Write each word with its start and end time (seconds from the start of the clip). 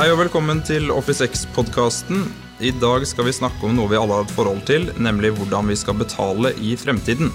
Hei 0.00 0.06
og 0.08 0.16
velkommen 0.16 0.62
til 0.64 0.86
Office 0.94 1.26
X-podkasten. 1.28 2.22
I 2.64 2.70
dag 2.72 3.02
skal 3.04 3.26
vi 3.26 3.34
snakke 3.36 3.66
om 3.68 3.74
noe 3.76 3.90
vi 3.90 3.98
alle 3.98 4.16
har 4.16 4.24
et 4.24 4.32
forhold 4.32 4.62
til, 4.64 4.86
nemlig 4.96 5.34
hvordan 5.36 5.68
vi 5.68 5.76
skal 5.76 5.98
betale 5.98 6.54
i 6.56 6.70
fremtiden. 6.80 7.28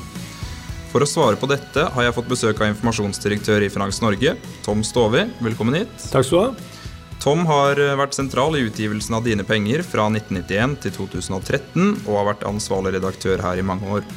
For 0.89 1.05
å 1.05 1.09
svare 1.12 1.38
på 1.38 1.45
dette 1.52 1.84
har 1.93 2.07
jeg 2.07 2.16
fått 2.17 2.31
besøk 2.31 2.63
av 2.63 2.71
informasjonsdirektør 2.71 3.67
i 3.67 3.70
Finans 3.70 4.02
Norge, 4.02 4.34
Tom 4.66 4.81
Stovi. 4.81 5.27
Velkommen 5.45 5.77
hit. 5.77 5.93
Takk 6.09 6.25
skal 6.25 6.39
du 6.39 6.41
ha. 6.41 6.81
Tom 7.21 7.45
har 7.45 7.84
vært 8.02 8.17
sentral 8.17 8.57
i 8.57 8.66
utgivelsen 8.66 9.13
av 9.20 9.29
Dine 9.29 9.45
penger 9.45 9.86
fra 9.86 10.09
1991 10.09 10.79
til 10.88 10.97
2013, 11.04 12.00
og 12.07 12.13
har 12.18 12.32
vært 12.32 12.50
ansvarlig 12.50 12.97
redaktør 12.97 13.45
her 13.45 13.61
i 13.61 13.70
mange 13.70 14.00
år. 14.00 14.09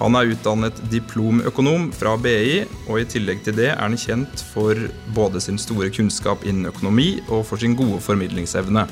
Han 0.00 0.16
er 0.16 0.30
utdannet 0.32 0.78
diplomøkonom 0.88 1.90
fra 1.92 2.14
BI, 2.16 2.62
og 2.88 3.02
i 3.02 3.06
tillegg 3.08 3.42
til 3.44 3.58
det 3.58 3.68
er 3.74 3.82
han 3.82 3.98
kjent 4.00 4.40
for 4.54 4.78
både 5.12 5.42
sin 5.44 5.60
store 5.60 5.90
kunnskap 5.92 6.46
innen 6.48 6.70
økonomi 6.70 7.18
og 7.28 7.44
for 7.50 7.60
sin 7.60 7.76
gode 7.76 8.00
formidlingsevne. 8.00 8.86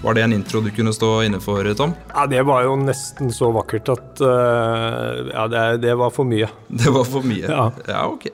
Var 0.00 0.16
det 0.16 0.24
en 0.24 0.34
intro 0.34 0.62
du 0.64 0.70
kunne 0.74 0.94
stå 0.96 1.12
inne 1.28 1.38
for, 1.44 1.66
Tom? 1.78 1.92
Ja, 2.10 2.26
Det 2.26 2.42
var 2.48 2.64
jo 2.64 2.74
nesten 2.80 3.30
så 3.36 3.52
vakkert 3.54 3.92
at 3.92 4.22
uh, 4.24 5.28
Ja, 5.28 5.46
det, 5.52 5.64
det, 5.84 5.94
var 6.00 6.10
for 6.10 6.26
mye. 6.26 6.48
Det 6.82 6.90
var 6.90 7.04
for 7.06 7.26
mye? 7.26 7.44
Ja. 7.46 7.68
ja, 7.86 8.06
ok. 8.08 8.30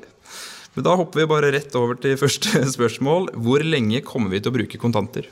Men 0.77 0.87
da 0.87 0.95
hopper 0.97 1.21
vi 1.21 1.29
bare 1.29 1.51
rett 1.53 1.75
over 1.77 1.99
til 2.01 2.17
første 2.21 2.63
spørsmål. 2.77 3.35
Hvor 3.35 3.65
lenge 3.67 4.01
kommer 4.07 4.33
vi 4.33 4.41
til 4.41 4.55
å 4.55 4.57
bruke 4.57 4.81
kontanter? 4.81 5.29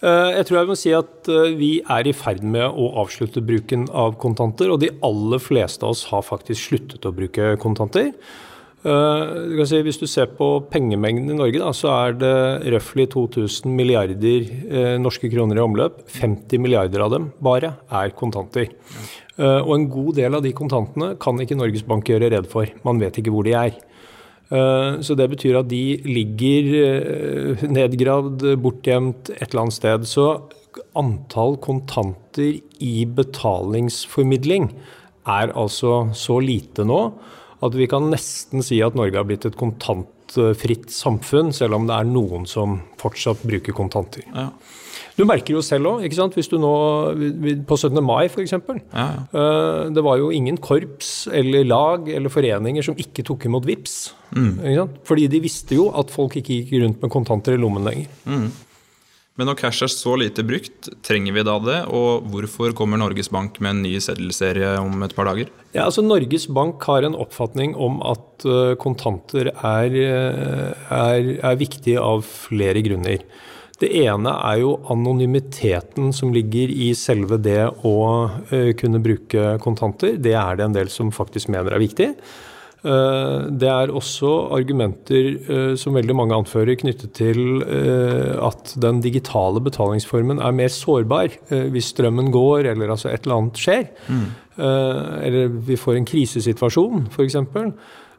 Eh, 0.00 0.30
jeg 0.38 0.46
tror 0.48 0.62
jeg 0.62 0.68
må 0.70 0.76
si 0.80 0.92
at 0.96 1.28
eh, 1.28 1.56
vi 1.58 1.72
er 1.84 2.08
i 2.08 2.16
ferd 2.16 2.40
med 2.40 2.64
å 2.64 2.86
avslutte 3.02 3.42
bruken 3.44 3.84
av 3.92 4.16
kontanter. 4.20 4.72
Og 4.72 4.80
de 4.80 4.92
aller 5.06 5.42
fleste 5.42 5.84
av 5.84 5.96
oss 5.96 6.06
har 6.12 6.24
faktisk 6.24 6.70
sluttet 6.70 7.04
å 7.04 7.12
bruke 7.16 7.52
kontanter. 7.60 8.14
Eh, 8.80 9.24
du 9.52 9.60
si, 9.68 9.82
hvis 9.84 10.00
du 10.00 10.06
ser 10.08 10.30
på 10.38 10.48
pengemengden 10.72 11.34
i 11.34 11.36
Norge, 11.36 11.60
da, 11.60 11.74
så 11.76 11.92
er 11.98 12.16
det 12.16 12.34
røftlig 12.72 13.10
2000 13.12 13.76
milliarder 13.76 14.96
norske 15.02 15.28
kroner 15.32 15.60
i 15.60 15.64
omløp. 15.66 16.00
50 16.16 16.64
milliarder 16.64 17.04
av 17.04 17.12
dem 17.18 17.28
bare 17.44 17.74
er 17.92 18.16
kontanter. 18.16 18.72
Og 19.40 19.70
en 19.72 19.86
god 19.88 20.18
del 20.18 20.36
av 20.36 20.42
de 20.44 20.50
kontantene 20.52 21.14
kan 21.20 21.38
ikke 21.40 21.56
Norges 21.56 21.84
Bank 21.88 22.08
gjøre 22.08 22.28
redd 22.32 22.48
for. 22.48 22.68
Man 22.84 23.00
vet 23.00 23.20
ikke 23.20 23.32
hvor 23.32 23.46
de 23.46 23.54
er. 23.56 23.76
Eh, 24.50 25.00
så 25.06 25.16
det 25.18 25.28
betyr 25.30 25.60
at 25.60 25.68
de 25.70 26.00
ligger 26.06 26.70
eh, 26.84 27.66
nedgravd, 27.70 28.46
bortgjemt 28.62 29.30
et 29.36 29.46
eller 29.50 29.66
annet 29.66 29.78
sted. 29.78 30.08
Så 30.10 30.26
antall 30.98 31.58
kontanter 31.62 32.58
i 32.82 32.94
betalingsformidling 33.06 34.70
er 35.30 35.52
altså 35.58 36.08
så 36.16 36.38
lite 36.42 36.86
nå 36.86 37.02
at 37.60 37.74
vi 37.76 37.86
kan 37.90 38.06
nesten 38.08 38.64
si 38.64 38.78
at 38.82 38.96
Norge 38.96 39.18
har 39.20 39.26
blitt 39.28 39.44
et 39.44 39.58
kontantfritt 39.60 40.88
samfunn, 40.94 41.50
selv 41.52 41.76
om 41.76 41.88
det 41.88 41.98
er 41.98 42.08
noen 42.08 42.46
som 42.48 42.78
fortsatt 43.02 43.42
bruker 43.44 43.76
kontanter. 43.76 44.24
Ja. 44.32 44.48
Du 45.20 45.26
merker 45.28 45.58
jo 45.58 45.60
selv 45.64 45.90
òg, 45.90 46.06
hvis 46.32 46.48
du 46.48 46.56
nå 46.60 46.72
På 47.68 47.76
17. 47.76 48.00
mai, 48.04 48.24
f.eks. 48.30 48.56
Ja, 48.56 48.62
ja. 48.94 49.26
Eh, 49.28 49.90
det 49.92 50.04
var 50.06 50.16
jo 50.20 50.30
ingen 50.32 50.56
korps 50.56 51.28
eller 51.28 51.66
lag 51.68 52.08
eller 52.08 52.32
foreninger 52.32 52.86
som 52.86 52.96
ikke 52.96 53.26
tok 53.28 53.44
imot 53.50 53.68
VIPS. 53.68 53.98
Mm. 54.32 54.96
Fordi 55.04 55.28
de 55.28 55.42
visste 55.44 55.76
jo 55.76 55.90
at 55.92 56.12
folk 56.14 56.38
ikke 56.40 56.62
gikk 56.62 56.74
rundt 56.80 57.04
med 57.04 57.12
kontanter 57.12 57.56
i 57.56 57.60
lommen 57.60 57.84
lenger. 57.84 58.08
Mm. 58.24 58.50
Men 59.38 59.48
når 59.48 59.56
cash 59.56 59.84
er 59.86 59.88
så 59.88 60.16
lite 60.20 60.42
brukt, 60.44 60.90
trenger 61.06 61.32
vi 61.32 61.44
da 61.46 61.54
det? 61.64 61.78
Og 61.96 62.26
hvorfor 62.28 62.74
kommer 62.76 63.00
Norges 63.00 63.30
Bank 63.32 63.60
med 63.64 63.72
en 63.72 63.84
ny 63.86 63.94
seddelserie 64.02 64.74
om 64.82 65.00
et 65.06 65.14
par 65.16 65.30
dager? 65.30 65.48
Ja, 65.72 65.86
altså 65.86 66.04
Norges 66.04 66.44
Bank 66.50 66.82
har 66.88 67.06
en 67.08 67.16
oppfatning 67.16 67.72
om 67.72 68.02
at 68.04 68.44
eh, 68.44 68.74
kontanter 68.80 69.52
er, 69.52 69.96
eh, 69.96 70.90
er, 70.96 71.30
er 71.40 71.60
viktig 71.60 71.96
av 72.00 72.24
flere 72.26 72.84
grunner. 72.84 73.24
Det 73.80 73.88
ene 74.02 74.32
er 74.44 74.60
jo 74.60 74.74
anonymiteten 74.92 76.12
som 76.12 76.34
ligger 76.34 76.68
i 76.68 76.90
selve 76.98 77.38
det 77.40 77.62
å 77.86 77.96
uh, 78.28 78.70
kunne 78.76 79.00
bruke 79.02 79.56
kontanter. 79.64 80.18
Det 80.20 80.36
er 80.36 80.58
det 80.58 80.66
en 80.66 80.76
del 80.76 80.92
som 80.92 81.12
faktisk 81.14 81.48
mener 81.52 81.72
er 81.72 81.82
viktig. 81.82 82.10
Uh, 82.80 83.48
det 83.60 83.68
er 83.68 83.92
også 83.92 84.32
argumenter 84.56 85.30
uh, 85.48 85.72
som 85.80 85.96
veldig 85.96 86.16
mange 86.16 86.36
anfører 86.36 86.76
knyttet 86.80 87.14
til 87.16 87.64
at 88.40 88.74
den 88.80 89.00
digitale 89.04 89.60
betalingsformen 89.64 90.40
er 90.44 90.54
mer 90.56 90.72
sårbar 90.72 91.32
hvis 91.72 91.90
strømmen 91.94 92.30
går 92.32 92.70
eller 92.74 92.92
altså 92.92 93.10
et 93.10 93.24
eller 93.24 93.40
annet 93.40 93.60
skjer. 93.60 93.88
Mm. 94.08 94.28
Eller 94.60 95.52
vi 95.64 95.76
får 95.80 95.96
en 95.96 96.08
krisesituasjon, 96.08 97.06
f.eks. 97.14 97.36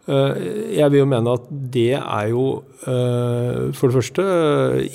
Jeg 0.07 0.91
vil 0.91 1.03
jo 1.03 1.09
mene 1.09 1.38
at 1.38 1.50
det 1.73 1.94
er 2.00 2.31
jo 2.31 2.45
Eh, 2.81 3.69
for 3.78 3.91
det 3.91 4.00
første, 4.00 4.23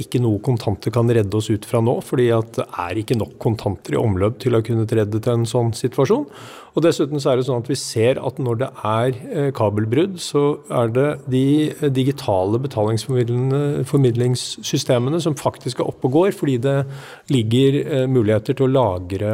ikke 0.02 0.18
noe 0.18 0.40
kontanter 0.42 0.90
kan 0.94 1.06
redde 1.06 1.38
oss 1.38 1.46
ut 1.52 1.62
fra 1.68 1.78
nå. 1.84 2.00
fordi 2.02 2.26
det 2.56 2.64
er 2.66 2.96
ikke 2.98 3.18
nok 3.18 3.38
kontanter 3.38 3.94
i 3.94 3.98
omløp 4.00 4.38
til 4.42 4.56
å 4.58 4.62
kunne 4.66 4.86
redde 4.90 5.20
til 5.22 5.32
en 5.36 5.46
sånn 5.46 5.72
situasjon. 5.76 6.26
Og 6.76 6.82
Dessuten 6.84 7.20
så 7.22 7.30
er 7.30 7.36
det 7.38 7.46
sånn 7.46 7.62
at 7.62 7.70
vi 7.70 7.76
ser 7.78 8.18
at 8.20 8.38
når 8.42 8.56
det 8.60 8.70
er 8.84 9.10
eh, 9.30 9.52
kabelbrudd, 9.56 10.18
så 10.20 10.58
er 10.68 10.88
det 10.92 11.16
de 11.30 11.72
digitale 11.94 12.58
betalingsformidlingssystemene 12.66 15.20
som 15.22 15.34
faktisk 15.38 15.80
er 15.80 15.88
oppe 15.88 16.06
og 16.10 16.14
går, 16.18 16.30
fordi 16.36 16.56
det 16.66 16.78
ligger 17.32 17.70
eh, 17.80 18.06
muligheter 18.10 18.52
til 18.58 18.66
å 18.66 18.74
lagre 18.74 19.32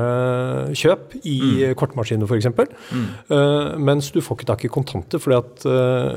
kjøp 0.76 1.16
i 1.24 1.40
mm. 1.40 1.74
kortmaskiner 1.80 2.26
f.eks. 2.28 2.46
Mm. 2.92 3.08
Mens 3.80 4.12
du 4.12 4.20
får 4.22 4.36
ikke 4.38 4.50
tak 4.52 4.64
i 4.68 4.70
kontanter 4.72 5.18
fordi 5.22 5.36
at, 5.40 5.61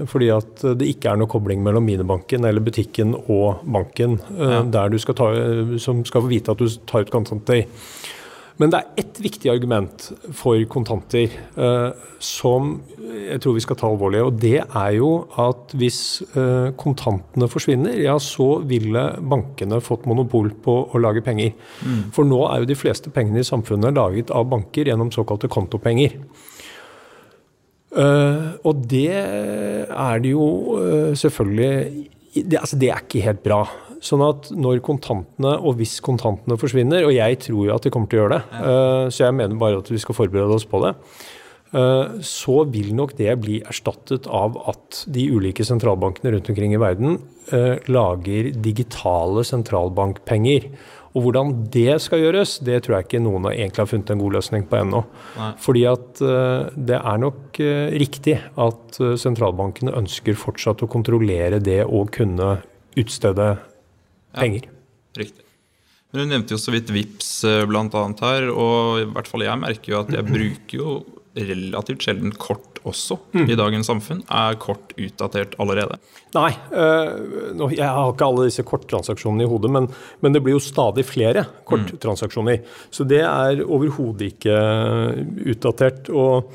fordi 0.09 0.31
at 0.33 0.66
det 0.79 0.89
ikke 0.89 1.11
er 1.11 1.22
noe 1.22 1.31
kobling 1.31 1.63
mellom 1.66 1.85
minibanken 1.85 2.47
eller 2.47 2.63
butikken 2.66 3.13
og 3.16 3.63
banken 3.63 4.19
eh, 4.38 4.57
ja. 4.57 4.63
der 4.78 4.91
du 4.94 5.00
skal 5.01 5.17
ta, 5.17 5.29
som 5.81 6.03
skal 6.07 6.25
få 6.25 6.31
vite 6.31 6.56
at 6.56 6.61
du 6.61 6.69
tar 6.89 7.06
ut 7.06 7.13
kontanter. 7.13 7.66
Men 8.55 8.72
det 8.72 8.79
er 8.79 9.01
ett 9.01 9.17
viktig 9.19 9.50
argument 9.51 10.05
for 10.35 10.61
kontanter 10.72 11.28
eh, 11.28 12.05
som 12.23 12.78
jeg 13.16 13.41
tror 13.44 13.57
vi 13.57 13.63
skal 13.66 13.78
ta 13.79 13.89
alvorlig. 13.89 14.22
Og 14.23 14.38
det 14.39 14.61
er 14.63 14.91
jo 14.95 15.09
at 15.41 15.75
hvis 15.75 16.00
eh, 16.31 16.72
kontantene 16.79 17.50
forsvinner, 17.51 17.97
ja 18.00 18.16
så 18.22 18.61
ville 18.67 19.03
bankene 19.19 19.81
fått 19.84 20.07
monopol 20.07 20.53
på 20.63 20.78
å 20.88 21.03
lage 21.03 21.23
penger. 21.25 21.51
Mm. 21.84 22.01
For 22.16 22.28
nå 22.28 22.45
er 22.47 22.63
jo 22.63 22.72
de 22.72 22.79
fleste 22.79 23.11
pengene 23.13 23.44
i 23.44 23.47
samfunnet 23.47 23.97
laget 23.97 24.31
av 24.31 24.47
banker 24.51 24.88
gjennom 24.88 25.11
såkalte 25.16 25.51
kontopenger. 25.51 26.16
Uh, 27.95 28.59
og 28.67 28.83
det 28.91 29.07
er 29.16 30.19
det 30.19 30.33
jo 30.33 30.45
uh, 30.75 31.13
selvfølgelig 31.16 32.09
det, 32.35 32.57
altså 32.59 32.75
det 32.75 32.89
er 32.91 33.03
ikke 33.06 33.23
helt 33.23 33.45
bra. 33.45 33.61
Sånn 34.03 34.22
at 34.25 34.50
når 34.51 34.81
kontantene, 34.83 35.53
og 35.56 35.78
hvis 35.79 36.01
kontantene 36.03 36.57
forsvinner, 36.59 37.07
og 37.07 37.16
jeg 37.16 37.39
tror 37.45 37.61
jo 37.63 37.72
at 37.78 37.88
de 37.88 37.94
kommer 37.95 38.11
til 38.11 38.19
å 38.19 38.25
gjøre 38.25 38.35
det, 38.35 38.59
uh, 38.59 39.05
så 39.07 39.29
jeg 39.29 39.38
mener 39.39 39.61
bare 39.61 39.79
at 39.79 39.91
vi 39.94 40.01
skal 40.03 40.17
forberede 40.17 40.59
oss 40.59 40.67
på 40.67 40.84
det, 40.85 40.94
så 42.23 42.53
vil 42.72 42.94
nok 42.95 43.17
det 43.17 43.34
bli 43.41 43.57
erstattet 43.67 44.29
av 44.31 44.53
at 44.69 45.01
de 45.11 45.25
ulike 45.34 45.66
sentralbankene 45.66 46.31
rundt 46.31 46.47
omkring 46.53 46.72
i 46.72 46.79
verden 46.79 47.17
lager 47.91 48.47
digitale 48.63 49.44
sentralbankpenger. 49.44 50.69
Og 51.15 51.23
hvordan 51.23 51.53
det 51.71 51.95
skal 52.03 52.19
gjøres, 52.25 52.57
det 52.67 52.81
tror 52.83 52.97
jeg 52.97 53.07
ikke 53.07 53.23
noen 53.23 53.47
egentlig 53.53 53.81
har 53.81 53.87
funnet 53.87 54.11
en 54.11 54.19
god 54.19 54.35
løsning 54.35 54.65
på 54.67 54.81
ennå. 54.81 55.01
Fordi 55.63 55.85
at 55.87 56.21
uh, 56.25 56.67
det 56.75 56.97
er 56.99 57.21
nok 57.23 57.59
uh, 57.63 57.87
riktig 57.95 58.35
at 58.43 58.99
uh, 58.99 59.13
sentralbankene 59.19 59.95
ønsker 59.95 60.35
fortsatt 60.39 60.83
å 60.83 60.91
kontrollere 60.91 61.61
det 61.63 61.81
å 61.87 62.03
kunne 62.11 62.57
utstede 62.99 63.53
penger. 64.35 64.67
Ja, 64.67 65.23
riktig. 65.23 65.47
Men 66.11 66.25
Du 66.25 66.33
nevnte 66.33 66.55
jo 66.55 66.59
så 66.59 66.75
vidt 66.75 66.91
VIPS 66.91 67.31
bl.a. 67.67 68.05
her, 68.21 68.51
og 68.51 69.01
i 69.01 69.07
hvert 69.15 69.31
fall 69.31 69.47
jeg 69.47 69.63
merker 69.63 69.93
jo 69.93 70.01
at 70.03 70.11
jeg 70.15 70.27
bruker 70.27 70.79
jo 70.79 70.99
relativt 71.35 72.05
sjelden 72.05 72.35
kort 72.40 72.74
også 72.85 73.17
mm. 73.34 73.47
i 73.49 73.58
dagens 73.58 73.90
samfunn. 73.90 74.22
Er 74.32 74.59
kort 74.61 74.93
utdatert 74.97 75.58
allerede? 75.61 75.97
Nei. 76.35 76.52
Øh, 76.76 77.66
jeg 77.76 77.87
har 77.87 78.11
ikke 78.11 78.29
alle 78.29 78.47
disse 78.49 78.66
korttransaksjonene 78.67 79.46
i 79.46 79.49
hodet, 79.49 79.72
men, 79.73 79.90
men, 80.22 80.35
det 80.35 80.43
blir 80.46 80.58
jo 80.58 80.64
stadig 80.64 81.05
flere 81.08 81.46
korttransaksjoner. 81.67 82.61
Mm. 82.61 82.79
Så 82.93 83.08
det 83.09 83.23
er 83.26 83.66
overhodet 83.66 84.34
ikke 84.35 84.55
utdatert. 85.55 86.09
og 86.09 86.52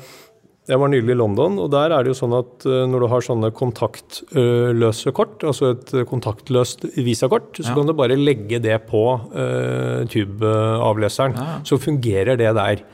jeg 0.69 0.77
var 0.77 0.91
nylig 0.93 1.15
i 1.15 1.17
London, 1.17 1.57
og 1.59 1.71
der 1.73 1.91
er 1.91 2.05
det 2.05 2.13
jo 2.13 2.19
sånn 2.19 2.35
at 2.37 2.65
uh, 2.69 2.83
når 2.87 3.03
du 3.03 3.07
har 3.11 3.25
sånne 3.25 3.49
kontaktløse 3.57 5.11
kort, 5.17 5.41
altså 5.43 5.73
et 5.73 5.93
kontaktløst 6.07 6.85
visakort, 7.01 7.49
så 7.57 7.71
ja. 7.71 7.75
kan 7.75 7.89
du 7.89 7.95
bare 7.97 8.19
legge 8.19 8.61
det 8.63 8.77
på 8.87 9.03
uh, 9.33 10.05
tubeavleseren. 10.11 11.35
Ja. 11.35 11.57
Så 11.67 11.81
fungerer 11.81 12.39
det 12.39 12.53
der. 12.55 12.85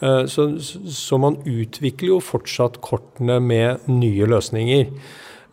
Eh, 0.00 0.24
så, 0.30 0.48
så, 0.60 1.18
man 1.20 1.38
utvikler 1.46 2.14
jo 2.14 2.22
fortsatt 2.24 2.80
kortene 2.84 3.38
med 3.42 3.86
nye 3.90 4.28
løsninger. 4.30 4.88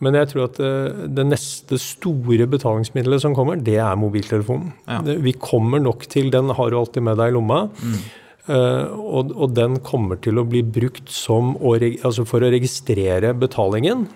Men 0.02 0.18
jeg 0.18 0.32
tror 0.32 0.48
at 0.48 0.58
det, 0.58 0.70
eh, 0.70 1.04
det 1.20 1.28
neste 1.30 1.78
store 1.82 2.48
betalingsmiddelet 2.50 3.24
som 3.26 3.36
kommer, 3.38 3.60
det 3.62 3.78
er 3.82 4.00
mobiltelefonen. 4.00 4.74
Ja. 4.88 5.02
Vi 5.06 5.36
kommer 5.38 5.84
nok 5.84 6.08
til 6.10 6.32
Den 6.34 6.50
har 6.58 6.72
du 6.72 6.80
alltid 6.80 7.06
med 7.06 7.22
deg 7.22 7.32
i 7.32 7.38
lomma. 7.38 7.68
Mm. 7.82 8.02
Uh, 8.50 8.90
og, 8.98 9.30
og, 9.38 9.52
den 9.54 9.76
kommer 9.86 10.18
til 10.18 10.40
å 10.42 10.44
bli 10.50 10.64
brukt 10.66 11.12
som 11.14 11.54
å, 11.62 11.76
altså 11.78 12.26
for 12.26 12.42
å 12.42 12.50
registrere 12.50 13.36
betalingen. 13.38 14.08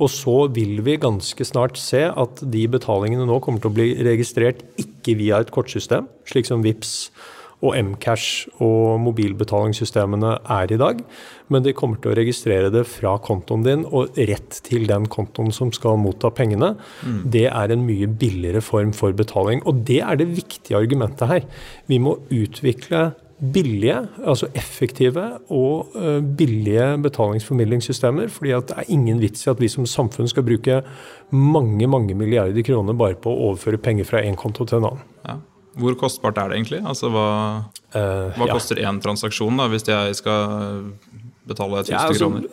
Og 0.00 0.08
så 0.10 0.48
vil 0.50 0.80
vi 0.82 0.96
ganske 0.98 1.44
snart 1.46 1.76
se 1.78 2.00
at 2.08 2.40
de 2.50 2.64
betalingene 2.72 3.28
nå 3.28 3.36
kommer 3.44 3.60
til 3.62 3.70
å 3.70 3.76
bli 3.76 3.90
registrert 4.02 4.64
ikke 4.80 5.14
via 5.20 5.38
et 5.44 5.52
kortsystem, 5.54 6.08
slik 6.26 6.48
som 6.48 6.64
VIPS 6.64 6.94
og 7.64 7.76
Mcash 7.88 8.50
og 8.62 9.00
mobilbetalingssystemene 9.04 10.36
er 10.52 10.74
i 10.74 10.78
dag, 10.80 11.00
men 11.52 11.64
de 11.64 11.74
kommer 11.76 12.00
til 12.00 12.12
å 12.12 12.18
registrere 12.18 12.70
det 12.72 12.84
fra 12.88 13.16
kontoen 13.24 13.64
din 13.64 13.84
og 13.88 14.16
rett 14.30 14.60
til 14.66 14.86
den 14.90 15.08
kontoen 15.12 15.52
som 15.54 15.72
skal 15.74 15.98
motta 16.00 16.30
pengene. 16.34 16.74
Mm. 17.04 17.18
Det 17.34 17.46
er 17.50 17.74
en 17.74 17.84
mye 17.88 18.08
billigere 18.08 18.62
form 18.64 18.94
for 18.96 19.16
betaling. 19.16 19.64
Og 19.68 19.84
det 19.88 20.00
er 20.04 20.20
det 20.20 20.30
viktige 20.36 20.78
argumentet 20.78 21.30
her. 21.30 21.44
Vi 21.90 22.00
må 22.02 22.18
utvikle 22.32 23.10
billige, 23.52 23.96
altså 24.24 24.46
effektive 24.54 25.24
og 25.52 25.96
uh, 25.98 26.20
billige 26.36 26.98
betalingsformidlingssystemer. 27.02 28.28
fordi 28.28 28.50
at 28.50 28.68
det 28.68 28.76
er 28.78 28.92
ingen 28.94 29.20
vits 29.20 29.46
i 29.46 29.50
at 29.50 29.60
vi 29.60 29.68
som 29.68 29.86
samfunn 29.86 30.28
skal 30.28 30.46
bruke 30.46 30.82
mange 31.30 31.86
mange 31.86 32.14
milliarder 32.14 32.62
kroner 32.62 32.94
bare 32.94 33.14
på 33.14 33.30
å 33.30 33.50
overføre 33.50 33.78
penger 33.78 34.04
fra 34.04 34.22
én 34.22 34.36
konto 34.36 34.64
til 34.64 34.78
en 34.78 34.84
annen. 34.92 35.04
Ja. 35.26 35.36
Hvor 35.80 35.96
kostbart 35.98 36.38
er 36.38 36.50
det 36.50 36.60
egentlig? 36.60 36.80
Altså, 36.86 37.10
Hva, 37.12 37.26
uh, 37.94 38.30
hva 38.36 38.48
ja. 38.48 38.54
koster 38.54 38.80
én 38.82 39.00
transaksjon 39.02 39.58
da, 39.58 39.68
hvis 39.72 39.86
jeg 39.88 40.16
skal 40.20 40.94
betale 41.48 41.82
1000 41.82 41.92
ja, 41.92 42.00
altså, 42.08 42.30
kroner? 42.30 42.46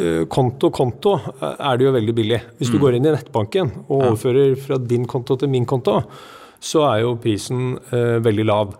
Eh, 0.00 0.22
konto 0.32 0.70
konto 0.72 1.16
er 1.42 1.76
det 1.76 1.84
jo 1.84 1.92
veldig 1.96 2.14
billig. 2.16 2.40
Hvis 2.60 2.72
du 2.72 2.78
mm. 2.78 2.82
går 2.84 2.96
inn 2.96 3.08
i 3.08 3.12
nettbanken 3.12 3.72
og 3.86 3.98
overfører 3.98 4.56
fra 4.60 4.80
din 4.80 5.04
konto 5.10 5.36
til 5.40 5.52
min 5.52 5.68
konto, 5.68 6.00
så 6.62 6.86
er 6.88 7.04
jo 7.04 7.16
prisen 7.20 7.76
uh, 7.92 8.16
veldig 8.24 8.46
lav. 8.48 8.74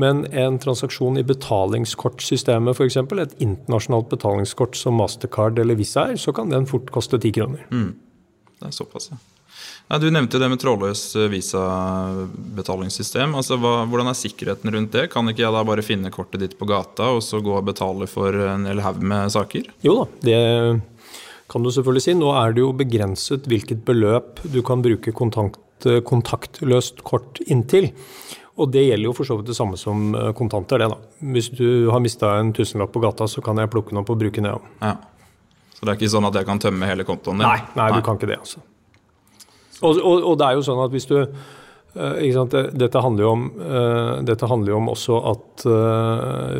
Men 0.00 0.24
en 0.32 0.56
transaksjon 0.60 1.18
i 1.20 1.24
betalingskortsystemet, 1.28 2.76
f.eks., 2.76 2.96
et 2.96 3.34
internasjonalt 3.44 4.08
betalingskort 4.12 4.76
som 4.78 4.96
Mastercard 5.00 5.60
eller 5.60 5.76
Visa 5.76 6.08
er, 6.12 6.20
så 6.20 6.32
kan 6.36 6.52
den 6.52 6.68
fort 6.68 6.88
koste 6.94 7.20
ti 7.20 7.32
kroner. 7.34 7.66
Mm. 7.72 7.92
Det 8.60 8.70
er 8.70 8.76
såpass, 8.76 9.10
ja. 9.12 9.20
Ja, 9.92 9.98
du 10.00 10.06
nevnte 10.08 10.38
det 10.40 10.48
med 10.48 10.60
trådløs 10.62 11.02
visabetalingssystem. 11.28 11.34
Visa-betalingssystem. 11.34 13.34
Altså, 13.36 13.58
hva, 13.60 13.82
hvordan 13.90 14.08
er 14.08 14.16
sikkerheten 14.16 14.72
rundt 14.72 14.94
det? 14.96 15.10
Kan 15.12 15.28
ikke 15.28 15.44
jeg 15.44 15.52
da 15.52 15.64
bare 15.68 15.84
finne 15.84 16.12
kortet 16.14 16.40
ditt 16.40 16.56
på 16.60 16.68
gata 16.70 17.10
og 17.16 17.20
så 17.26 17.42
gå 17.44 17.58
og 17.58 17.66
betale 17.68 18.08
for 18.10 18.38
en 18.54 18.64
hel 18.70 18.80
haug 18.84 19.02
med 19.04 19.34
saker? 19.34 19.68
Jo 19.84 19.98
da, 20.00 20.06
det 20.24 20.40
kan 21.52 21.64
du 21.64 21.72
selvfølgelig 21.74 22.06
si. 22.06 22.16
Nå 22.16 22.32
er 22.40 22.56
det 22.56 22.64
jo 22.64 22.72
begrenset 22.76 23.48
hvilket 23.50 23.84
beløp 23.88 24.40
du 24.54 24.62
kan 24.64 24.84
bruke 24.84 25.12
kontakt, 25.12 25.88
kontaktløst 26.08 27.04
kort 27.04 27.42
inntil. 27.44 27.90
Og 28.60 28.72
det 28.72 28.84
gjelder 28.84 29.08
jo 29.08 29.14
for 29.16 29.28
så 29.28 29.38
vidt 29.38 29.48
det 29.48 29.56
samme 29.56 29.78
som 29.80 30.12
eh, 30.16 30.32
kontanter, 30.36 30.82
det 30.82 30.90
da. 30.92 30.98
Hvis 31.34 31.48
du 31.56 31.88
har 31.92 32.02
mista 32.04 32.34
en 32.40 32.52
tusenlapp 32.56 32.92
på 32.92 33.00
gata, 33.04 33.28
så 33.28 33.44
kan 33.44 33.60
jeg 33.60 33.72
plukke 33.72 33.92
den 33.92 34.02
opp 34.02 34.12
og 34.12 34.20
bruke 34.20 34.40
den, 34.40 34.50
ja. 34.52 34.58
ja. 34.84 34.96
Så 35.72 35.84
det 35.84 35.94
er 35.94 36.00
ikke 36.00 36.12
sånn 36.12 36.28
at 36.28 36.36
jeg 36.36 36.48
kan 36.48 36.60
tømme 36.60 36.88
hele 36.88 37.06
kontoen 37.08 37.40
din? 37.40 37.48
Nei, 37.48 37.64
nei, 37.78 37.88
du 37.96 38.04
kan 38.04 38.20
ikke 38.20 38.28
det, 38.28 38.42
altså. 38.44 38.60
Og, 39.82 39.98
og, 39.98 40.24
og, 40.30 40.38
det 40.40 40.48
er 40.48 40.58
jo 40.58 40.64
sånn 40.66 40.82
at 40.84 40.94
hvis 40.94 41.08
du 41.10 41.16
uh, 41.20 42.56
dette, 42.72 43.04
handler 43.04 43.28
om, 43.28 43.46
uh, 43.60 44.16
dette 44.26 44.48
handler 44.48 44.74
jo 44.74 44.80
om 44.80 44.90
også 44.94 45.20
at 45.32 45.64
uh, 45.68 46.58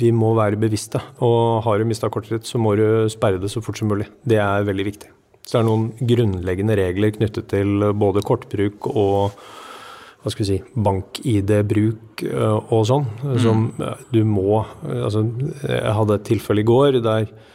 vi 0.00 0.12
må 0.14 0.34
være 0.38 0.60
bevisste. 0.60 1.02
Og 1.24 1.64
har 1.66 1.80
du 1.80 1.88
mista 1.88 2.10
kortet 2.12 2.38
ditt, 2.38 2.50
så 2.50 2.60
må 2.62 2.76
du 2.78 2.86
sperre 3.12 3.42
det 3.42 3.52
så 3.52 3.62
fort 3.64 3.80
som 3.80 3.92
mulig. 3.92 4.08
Det 4.26 4.40
er 4.42 4.68
veldig 4.68 4.88
viktig. 4.90 5.12
Så 5.44 5.58
det 5.58 5.60
er 5.60 5.68
noen 5.68 5.90
grunnleggende 6.00 6.78
regler 6.80 7.12
knyttet 7.18 7.50
til 7.52 7.90
både 8.00 8.24
kortbruk 8.24 8.88
og 8.94 9.34
hva 10.24 10.30
skal 10.32 10.40
vi 10.40 10.46
si, 10.48 10.62
bank-ID-bruk 10.80 12.22
og 12.72 12.86
sånn, 12.88 13.02
mm. 13.20 13.34
som 13.44 13.66
du 14.08 14.22
må 14.24 14.62
altså, 14.80 15.20
Jeg 15.68 15.92
hadde 15.98 16.16
et 16.16 16.24
tilfelle 16.30 16.64
i 16.64 16.68
går 16.70 16.96
der 17.04 17.26
Eh, 17.28 17.50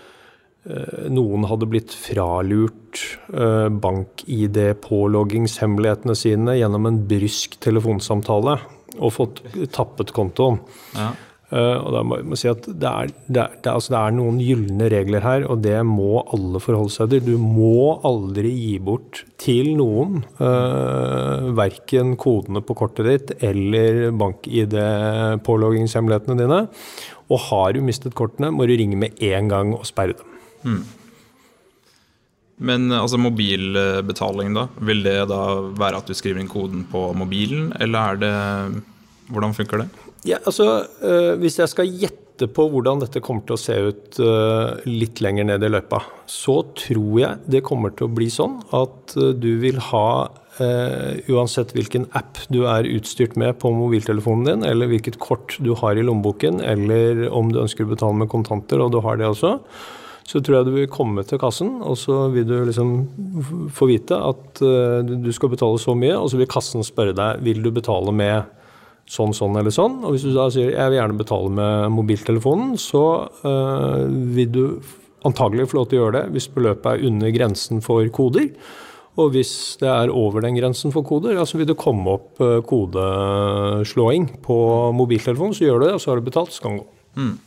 noen 1.10 1.46
hadde 1.48 1.66
blitt 1.72 1.94
fralurt 1.96 3.00
eh, 3.32 3.70
bank-ID-påloggingshemmelighetene 3.72 6.16
sine 6.20 6.58
gjennom 6.60 6.86
en 6.90 7.00
brysk 7.10 7.56
telefonsamtale 7.64 8.56
og 9.00 9.14
fått 9.16 9.40
tappet 9.72 10.12
kontoen. 10.16 10.58
Ja. 10.98 11.10
Uh, 11.50 11.82
og 11.82 11.96
da 11.96 12.04
må 12.06 12.14
jeg 12.20 12.38
si 12.38 12.46
at 12.52 12.62
det 12.68 12.86
er, 12.86 13.08
det, 13.26 13.42
er, 13.42 13.50
det, 13.58 13.72
altså 13.72 13.90
det 13.96 14.00
er, 14.00 14.12
noen 14.20 14.38
gylne 14.44 14.90
regler 14.94 15.22
her, 15.26 15.42
og 15.50 15.58
det 15.66 15.80
må 15.88 16.22
alle 16.30 16.60
forholde 16.62 16.94
seg 16.94 17.10
til. 17.10 17.26
Du 17.26 17.38
må 17.42 17.98
aldri 18.06 18.52
gi 18.54 18.80
bort 18.86 19.26
til 19.42 19.74
noen 19.80 20.22
uh, 20.38 21.50
verken 21.58 22.14
kodene 22.22 22.62
på 22.62 22.78
kortet 22.78 23.06
ditt 23.10 23.34
eller 23.42 24.14
bank-ID-påloggingshemmelighetene 24.22 26.38
dine. 26.38 26.70
Og 27.34 27.40
har 27.50 27.74
du 27.74 27.82
mistet 27.86 28.18
kortene, 28.18 28.52
må 28.54 28.66
du 28.70 28.74
ringe 28.78 28.98
med 29.02 29.18
en 29.32 29.46
gang 29.50 29.74
og 29.74 29.86
sperre 29.90 30.14
dem. 30.22 30.30
Mm. 30.64 30.82
Men 32.60 32.92
altså 32.92 33.20
mobilbetaling, 33.22 34.54
da? 34.58 34.68
Vil 34.84 35.04
det 35.06 35.18
da 35.32 35.44
være 35.80 36.02
at 36.02 36.10
du 36.10 36.18
skriver 36.18 36.42
inn 36.42 36.52
koden 36.52 36.84
på 36.92 37.10
mobilen, 37.18 37.72
eller 37.80 38.00
er 38.00 38.24
det 38.24 38.34
Hvordan 39.30 39.54
funker 39.54 39.84
det? 39.84 39.86
Ja, 40.26 40.40
altså, 40.42 40.88
øh, 41.06 41.38
Hvis 41.40 41.60
jeg 41.60 41.70
skal 41.70 41.92
gjette 42.02 42.48
på 42.50 42.66
hvordan 42.72 43.02
dette 43.04 43.22
kommer 43.22 43.44
til 43.46 43.56
å 43.56 43.60
se 43.62 43.76
ut 43.92 44.20
øh, 44.24 44.80
litt 44.88 45.20
lenger 45.22 45.46
ned 45.46 45.64
i 45.64 45.70
løypa, 45.70 46.00
så 46.26 46.62
tror 46.74 47.20
jeg 47.20 47.52
det 47.52 47.62
kommer 47.68 47.94
til 47.94 48.08
å 48.08 48.14
bli 48.16 48.30
sånn 48.32 48.62
at 48.74 49.16
du 49.16 49.52
vil 49.64 49.82
ha 49.92 50.10
Uh, 50.60 51.16
uansett 51.32 51.70
hvilken 51.72 52.04
app 52.20 52.36
du 52.52 52.66
er 52.68 52.84
utstyrt 52.92 53.38
med 53.40 53.54
på 53.62 53.70
mobiltelefonen 53.72 54.44
din, 54.44 54.66
eller 54.68 54.90
hvilket 54.92 55.16
kort 55.24 55.54
du 55.64 55.70
har 55.80 55.96
i 55.96 56.04
lommeboken, 56.04 56.58
eller 56.60 57.22
om 57.32 57.48
du 57.48 57.62
ønsker 57.62 57.88
å 57.88 57.94
betale 57.94 58.20
med 58.20 58.28
kontanter, 58.34 58.84
og 58.84 58.92
du 58.92 58.98
har 59.06 59.16
det 59.22 59.30
også, 59.30 59.54
så 60.30 60.42
tror 60.46 60.60
jeg 60.60 60.68
du 60.68 60.76
vil 60.76 60.92
komme 60.94 61.24
til 61.26 61.40
kassen, 61.42 61.80
og 61.82 61.98
så 61.98 62.28
vil 62.34 62.46
du 62.46 62.56
liksom 62.68 63.70
få 63.74 63.88
vite 63.90 64.14
at 64.14 64.62
uh, 64.62 65.02
du 65.02 65.32
skal 65.34 65.50
betale 65.56 65.80
så 65.82 65.96
mye, 65.98 66.14
og 66.20 66.30
så 66.30 66.38
vil 66.38 66.50
kassen 66.50 66.86
spørre 66.86 67.16
deg 67.18 67.42
vil 67.46 67.64
du 67.66 67.72
betale 67.74 68.14
med 68.14 68.52
sånn, 69.10 69.34
sånn 69.34 69.58
eller 69.58 69.74
sånn. 69.74 70.04
Og 70.04 70.14
hvis 70.14 70.28
du 70.28 70.36
da 70.36 70.46
sier 70.54 70.76
jeg 70.76 70.92
vil 70.92 71.00
gjerne 71.00 71.18
betale 71.18 71.50
med 71.58 71.96
mobiltelefonen, 71.98 72.76
så 72.82 73.04
uh, 73.42 74.06
vil 74.06 74.54
du 74.54 74.64
antagelig 75.26 75.72
få 75.72 75.80
lov 75.80 75.90
til 75.90 75.98
å 75.98 76.04
gjøre 76.04 76.20
det 76.20 76.36
hvis 76.36 76.52
beløpet 76.54 76.92
er 76.94 77.10
under 77.10 77.34
grensen 77.36 77.82
for 77.84 78.14
koder. 78.14 78.52
Og 79.20 79.34
hvis 79.34 79.52
det 79.82 79.90
er 79.90 80.14
over 80.16 80.46
den 80.46 80.56
grensen 80.56 80.94
for 80.96 81.04
koder, 81.04 81.34
ja, 81.36 81.44
så 81.50 81.58
vil 81.60 81.68
det 81.68 81.80
komme 81.82 82.20
opp 82.20 82.38
uh, 82.38 82.60
kodeslåing 82.70 84.30
på 84.46 84.62
mobiltelefonen. 84.96 85.58
Så 85.58 85.66
gjør 85.66 85.82
du 85.82 85.90
det, 85.90 85.94
og 85.98 86.04
så 86.06 86.14
har 86.14 86.22
du 86.22 86.30
betalt, 86.30 86.54
så 86.54 86.68
kan 86.68 86.78
du 86.78 86.86
gå. 86.86 86.92
Mm. 87.18 87.38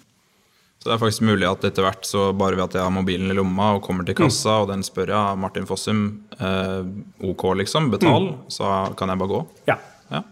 Så 0.82 0.88
det 0.88 0.96
er 0.96 0.98
faktisk 0.98 1.22
mulig 1.22 1.46
at 1.46 1.62
etter 1.62 1.84
hvert, 1.86 2.02
så 2.02 2.32
bare 2.34 2.56
ved 2.58 2.64
at 2.64 2.74
jeg 2.74 2.82
har 2.82 2.90
mobilen 2.90 3.30
i 3.30 3.34
lomma 3.38 3.68
og 3.76 3.84
kommer 3.84 4.02
til 4.02 4.16
kassa, 4.18 4.56
mm. 4.56 4.62
og 4.64 4.70
den 4.72 4.80
spør 4.82 5.12
jeg 5.14 5.38
Martin 5.38 5.68
Fossum 5.68 6.00
eh, 6.34 6.80
OK, 7.22 7.44
liksom, 7.60 7.86
betal, 7.92 8.32
mm. 8.32 8.40
så 8.50 8.70
kan 8.98 9.12
jeg 9.12 9.20
bare 9.20 9.30
gå? 9.30 9.42
Ja. 9.70 9.76
ja. 10.10 10.24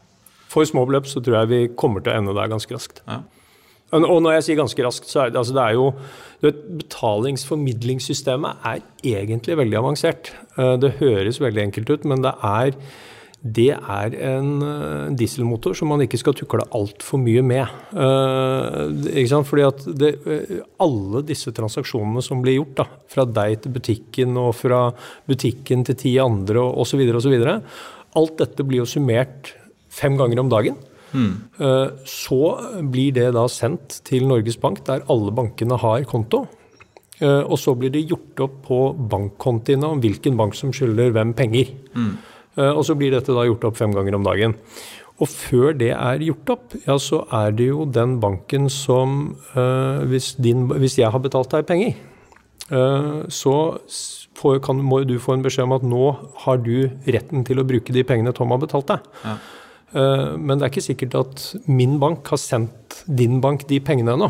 For 0.51 0.67
små 0.67 0.83
beløp 0.91 1.07
så 1.07 1.23
tror 1.23 1.45
jeg 1.45 1.51
vi 1.53 1.61
kommer 1.79 2.03
til 2.03 2.11
å 2.11 2.19
ende 2.19 2.35
der 2.35 2.51
ganske 2.51 2.75
raskt. 2.75 2.99
Ja. 3.07 3.21
Og 3.95 4.19
når 4.23 4.41
jeg 4.41 4.49
sier 4.49 4.59
ganske 4.59 4.89
raskt, 4.89 5.07
så 5.11 5.23
er 5.23 5.31
det, 5.31 5.39
altså 5.39 5.55
det 5.55 5.63
er 5.63 5.79
jo 5.79 5.87
vet, 6.43 6.59
Betalingsformidlingssystemet 6.83 8.67
er 8.73 8.83
egentlig 9.07 9.59
veldig 9.63 9.81
avansert. 9.85 10.33
Eh, 10.57 10.75
det 10.83 10.97
høres 10.99 11.39
veldig 11.43 11.69
enkelt 11.69 11.95
ut, 11.95 12.11
men 12.11 12.27
det 12.27 12.35
er 12.43 12.75
det 13.41 13.71
er 13.73 14.15
en 14.35 14.49
uh, 14.61 15.13
dieselmotor 15.17 15.73
som 15.77 15.89
man 15.89 16.03
ikke 16.05 16.19
skal 16.21 16.35
tukle 16.37 16.67
altfor 16.77 17.23
mye 17.23 17.41
med. 17.45 17.73
Uh, 17.95 18.93
ikke 19.15 19.31
sant? 19.33 19.49
Fordi 19.49 19.65
at 19.65 19.87
det, 19.97 20.11
uh, 20.27 20.59
alle 20.85 21.23
disse 21.25 21.53
transaksjonene 21.57 22.21
som 22.25 22.43
blir 22.45 22.59
gjort, 22.59 22.83
da, 22.83 22.87
fra 23.09 23.25
deg 23.25 23.63
til 23.65 23.75
butikken 23.79 24.37
og 24.41 24.53
fra 24.59 24.83
butikken 25.31 25.87
til 25.89 25.97
ti 26.03 26.15
andre 26.21 26.61
osv., 26.85 27.01
osv., 27.17 27.39
alt 28.21 28.39
dette 28.43 28.67
blir 28.67 28.83
jo 28.83 28.91
summert 28.91 29.55
fem 29.89 30.21
ganger 30.21 30.43
om 30.43 30.53
dagen. 30.53 30.77
Mm. 31.11 31.35
Så 32.07 32.39
blir 32.91 33.15
det 33.15 33.29
da 33.35 33.45
sendt 33.51 34.01
til 34.07 34.27
Norges 34.27 34.59
Bank, 34.63 34.83
der 34.87 35.05
alle 35.11 35.31
bankene 35.35 35.79
har 35.79 36.03
konto. 36.11 36.41
Og 37.23 37.55
så 37.59 37.75
blir 37.79 37.93
det 37.95 38.05
gjort 38.11 38.43
opp 38.47 38.57
på 38.67 38.81
bankkontiene 39.11 39.91
om 39.95 40.03
hvilken 40.03 40.39
bank 40.39 40.59
som 40.59 40.75
skylder 40.75 41.15
hvem 41.15 41.35
penger. 41.39 41.71
Mm. 41.95 42.13
Eh, 42.59 42.71
og 42.71 42.83
så 42.87 42.97
blir 42.99 43.15
dette 43.15 43.35
da 43.37 43.47
gjort 43.47 43.69
opp 43.69 43.79
fem 43.79 43.95
ganger 43.95 44.17
om 44.19 44.27
dagen. 44.27 44.57
Og 45.21 45.29
før 45.29 45.75
det 45.77 45.93
er 45.93 46.23
gjort 46.25 46.55
opp, 46.55 46.77
ja, 46.87 46.97
så 46.97 47.23
er 47.37 47.53
det 47.53 47.69
jo 47.69 47.85
den 47.85 48.17
banken 48.23 48.71
som 48.73 49.35
uh, 49.53 50.01
hvis, 50.09 50.33
din, 50.41 50.65
hvis, 50.71 50.97
jeg 50.97 51.13
har 51.13 51.21
betalt 51.21 51.53
deg 51.53 51.67
penger, 51.69 51.99
uh, 52.73 53.29
så 53.29 53.53
får, 54.41 54.63
kan, 54.65 54.81
må 54.81 55.03
du 55.05 55.19
få 55.21 55.37
en 55.37 55.45
beskjed 55.45 55.69
om 55.69 55.77
at 55.77 55.85
nå 55.85 56.07
har 56.47 56.63
du 56.65 56.89
retten 57.05 57.45
til 57.45 57.61
å 57.61 57.67
bruke 57.69 57.93
de 57.93 58.07
pengene 58.09 58.33
Tom 58.33 58.57
har 58.57 58.63
betalt 58.65 58.89
deg. 58.95 59.11
Ja. 59.27 59.37
Men 59.91 60.55
det 60.55 60.63
er 60.63 60.71
ikke 60.71 60.85
sikkert 60.85 61.15
at 61.19 61.41
min 61.67 61.97
bank 61.99 62.29
har 62.31 62.39
sendt 62.39 63.01
din 63.11 63.41
bank 63.43 63.65
de 63.67 63.81
pengene 63.83 64.15
ennå. 64.15 64.29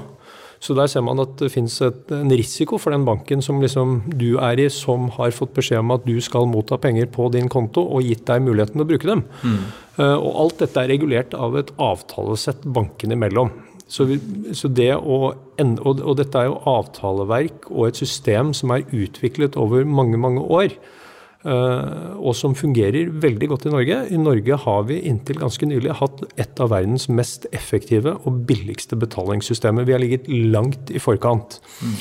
Så 0.61 0.75
der 0.77 0.91
ser 0.93 1.01
man 1.01 1.21
at 1.23 1.39
det 1.41 1.49
finnes 1.55 1.79
en 1.81 2.33
risiko 2.37 2.77
for 2.77 2.93
den 2.93 3.07
banken 3.09 3.41
som 3.41 3.63
liksom 3.63 4.03
du 4.13 4.35
er 4.37 4.61
i, 4.61 4.67
som 4.69 5.09
har 5.17 5.33
fått 5.33 5.55
beskjed 5.57 5.81
om 5.81 5.95
at 5.95 6.05
du 6.05 6.19
skal 6.21 6.49
motta 6.51 6.77
penger 6.81 7.09
på 7.09 7.31
din 7.33 7.49
konto 7.49 7.87
og 7.87 8.05
gitt 8.05 8.27
deg 8.29 8.45
muligheten 8.45 8.77
til 8.77 8.85
å 8.85 8.91
bruke 8.91 9.09
dem. 9.09 9.25
Mm. 9.41 9.63
Uh, 9.97 10.17
og 10.19 10.31
alt 10.45 10.61
dette 10.61 10.83
er 10.83 10.93
regulert 10.93 11.37
av 11.37 11.57
et 11.57 11.73
avtalesett 11.81 12.69
bankene 12.77 13.17
imellom. 13.17 13.55
Så, 13.91 14.05
vi, 14.07 14.21
så 14.55 14.69
det 14.71 14.93
å, 14.95 15.19
og, 15.33 15.89
og, 15.97 16.13
dette 16.21 16.39
er 16.39 16.51
jo 16.51 16.61
avtaleverk 16.71 17.71
og 17.73 17.89
et 17.89 17.99
system 17.99 18.53
som 18.55 18.77
er 18.77 18.85
utviklet 18.95 19.57
over 19.59 19.89
mange, 19.89 20.21
mange 20.21 20.45
år. 20.45 20.77
Uh, 21.41 22.21
og 22.21 22.35
som 22.37 22.53
fungerer 22.53 23.09
veldig 23.23 23.47
godt 23.49 23.65
i 23.65 23.71
Norge. 23.73 23.99
I 24.13 24.19
Norge 24.21 24.59
har 24.61 24.83
vi 24.91 24.99
inntil 25.09 25.39
ganske 25.41 25.65
nylig 25.65 25.95
hatt 25.97 26.19
et 26.37 26.61
av 26.61 26.69
verdens 26.75 27.07
mest 27.09 27.47
effektive 27.57 28.13
og 28.29 28.43
billigste 28.49 28.99
betalingssystemer. 29.01 29.87
Vi 29.89 29.95
har 29.97 30.03
ligget 30.03 30.29
langt 30.29 30.93
i 30.93 31.01
forkant. 31.01 31.57
Mm. 31.81 31.95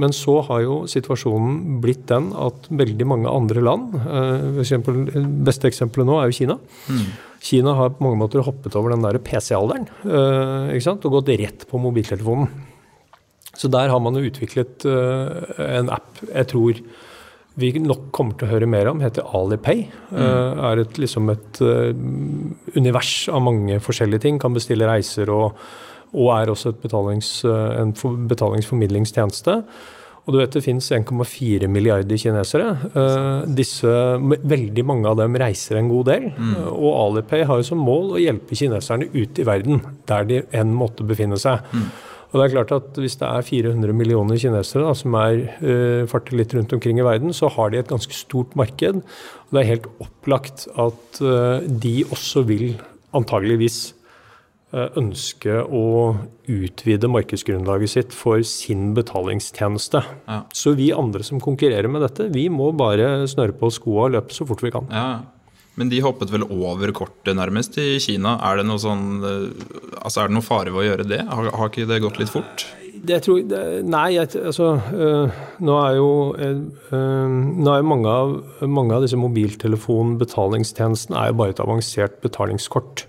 Men 0.00 0.14
så 0.16 0.38
har 0.46 0.62
jo 0.64 0.76
situasjonen 0.88 1.82
blitt 1.82 2.06
den 2.08 2.30
at 2.32 2.70
veldig 2.72 3.04
mange 3.04 3.28
andre 3.28 3.60
land 3.60 3.90
for 3.92 4.62
eksempel, 4.62 5.02
Beste 5.44 5.68
eksempelet 5.68 6.08
nå 6.08 6.14
er 6.16 6.30
jo 6.30 6.36
Kina. 6.38 6.56
Mm. 6.88 7.02
Kina 7.44 7.74
har 7.76 7.92
på 7.92 8.06
mange 8.06 8.22
måter 8.22 8.40
hoppet 8.46 8.78
over 8.80 8.94
den 8.94 9.04
der 9.04 9.20
PC-alderen 9.20 9.84
og 10.08 11.12
gått 11.18 11.28
rett 11.42 11.68
på 11.68 11.82
mobiltelefonen. 11.82 12.48
Så 13.52 13.68
der 13.68 13.92
har 13.92 14.00
man 14.00 14.16
jo 14.16 14.24
utviklet 14.30 14.88
en 14.88 15.92
app 15.92 16.24
jeg 16.24 16.48
tror 16.54 16.80
vi 17.60 17.72
nok 17.82 18.08
kommer 18.16 18.38
til 18.38 18.48
å 18.48 18.54
høre 18.54 18.68
mer 18.70 18.90
om, 18.90 19.02
heter 19.04 19.28
Alipay. 19.36 19.84
Mm. 20.10 20.18
Uh, 20.18 20.64
er 20.70 20.82
et, 20.84 20.98
liksom 21.00 21.30
et 21.32 21.62
univers 22.76 23.14
av 23.32 23.44
mange 23.46 23.78
forskjellige 23.84 24.26
ting. 24.26 24.42
Kan 24.42 24.56
bestille 24.56 24.88
reiser 24.88 25.30
og, 25.34 25.60
og 26.12 26.34
er 26.36 26.52
også 26.52 26.74
betalings, 26.82 27.40
en 27.46 27.94
betalingsformidlingstjeneste. 28.30 29.60
Og 30.26 30.34
du 30.34 30.38
vet 30.38 30.52
det 30.52 30.62
finnes 30.62 30.86
1,4 30.92 31.66
milliarder 31.72 32.18
kinesere. 32.20 32.74
Disse, 33.56 33.94
veldig 34.20 34.84
mange 34.86 35.08
av 35.08 35.16
dem 35.18 35.38
reiser 35.40 35.80
en 35.80 35.88
god 35.90 36.10
del. 36.10 36.28
Mm. 36.36 36.52
Og 36.70 36.90
Alipay 36.92 37.46
har 37.48 37.58
jo 37.58 37.66
som 37.70 37.80
mål 37.82 38.14
å 38.14 38.20
hjelpe 38.20 38.58
kineserne 38.58 39.08
ut 39.14 39.40
i 39.40 39.46
verden, 39.48 39.80
der 40.10 40.28
de 40.28 40.42
enn 40.54 40.76
måtte 40.76 41.06
befinne 41.08 41.40
seg. 41.40 41.64
Mm. 41.72 41.88
Og 42.30 42.38
det 42.38 42.44
er 42.46 42.54
klart 42.54 42.74
at 42.74 42.98
Hvis 43.00 43.18
det 43.20 43.28
er 43.28 43.46
400 43.46 43.94
millioner 43.96 44.38
kinesere 44.38 44.86
da, 44.86 44.94
som 44.96 45.14
er 45.18 45.44
uh, 45.62 46.08
farter 46.10 46.38
litt 46.38 46.54
rundt 46.54 46.74
omkring 46.76 47.00
i 47.00 47.06
verden, 47.06 47.34
så 47.36 47.50
har 47.50 47.70
de 47.70 47.80
et 47.80 47.90
ganske 47.90 48.14
stort 48.14 48.54
marked. 48.58 49.02
Og 49.02 49.56
det 49.56 49.62
er 49.62 49.72
helt 49.74 49.88
opplagt 50.02 50.68
at 50.78 51.22
uh, 51.24 51.58
de 51.66 51.96
også 52.06 52.44
vil 52.46 52.76
antageligvis 53.16 53.80
uh, 54.74 54.86
ønske 55.00 55.58
å 55.66 55.84
utvide 56.50 57.10
markedsgrunnlaget 57.10 57.94
sitt 57.96 58.14
for 58.14 58.42
sin 58.46 58.92
betalingstjeneste. 58.94 60.04
Ja. 60.30 60.40
Så 60.54 60.76
vi 60.78 60.92
andre 60.94 61.26
som 61.26 61.42
konkurrerer 61.42 61.90
med 61.90 62.06
dette, 62.06 62.30
vi 62.30 62.46
må 62.52 62.70
bare 62.78 63.26
snøre 63.30 63.58
på 63.58 63.72
skoa 63.74 64.06
og 64.06 64.18
løpe 64.18 64.36
så 64.36 64.46
fort 64.46 64.62
vi 64.62 64.74
kan. 64.74 64.86
Ja. 64.94 65.10
Men 65.80 65.88
de 65.88 66.02
hoppet 66.04 66.28
vel 66.32 66.42
over 66.44 66.90
kortet 66.92 67.36
nærmest 67.38 67.78
i 67.80 67.98
Kina. 68.04 68.34
Er 68.44 68.56
det 68.60 68.66
noe 68.68 68.78
sånn, 68.82 69.24
eh, 69.24 69.48
altså 70.02 70.20
er 70.20 70.26
det 70.28 70.36
noe 70.36 70.44
fare 70.44 70.70
ved 70.74 70.80
å 70.82 70.88
gjøre 70.90 71.06
det? 71.08 71.20
Har, 71.30 71.44
har 71.56 71.66
ikke 71.72 71.88
det 71.88 72.02
gått 72.04 72.18
litt 72.20 72.32
fort? 72.32 72.66
Det 73.00 73.22
tror, 73.24 73.40
nei, 73.88 74.12
jeg, 74.12 74.28
altså 74.36 74.76
øh, 74.76 75.32
Nå 75.64 75.72
er 75.80 75.96
jo, 75.96 76.36
øh, 76.36 76.60
nå 76.92 77.72
er 77.72 77.80
mange, 77.86 78.12
av, 78.12 78.44
mange 78.68 78.92
av 78.92 79.00
disse 79.06 79.16
mobiltelefonbetalingstjenestene 79.16 81.16
er 81.16 81.30
jo 81.30 81.38
bare 81.40 81.52
et 81.54 81.64
avansert 81.64 82.20
betalingskort. 82.20 83.08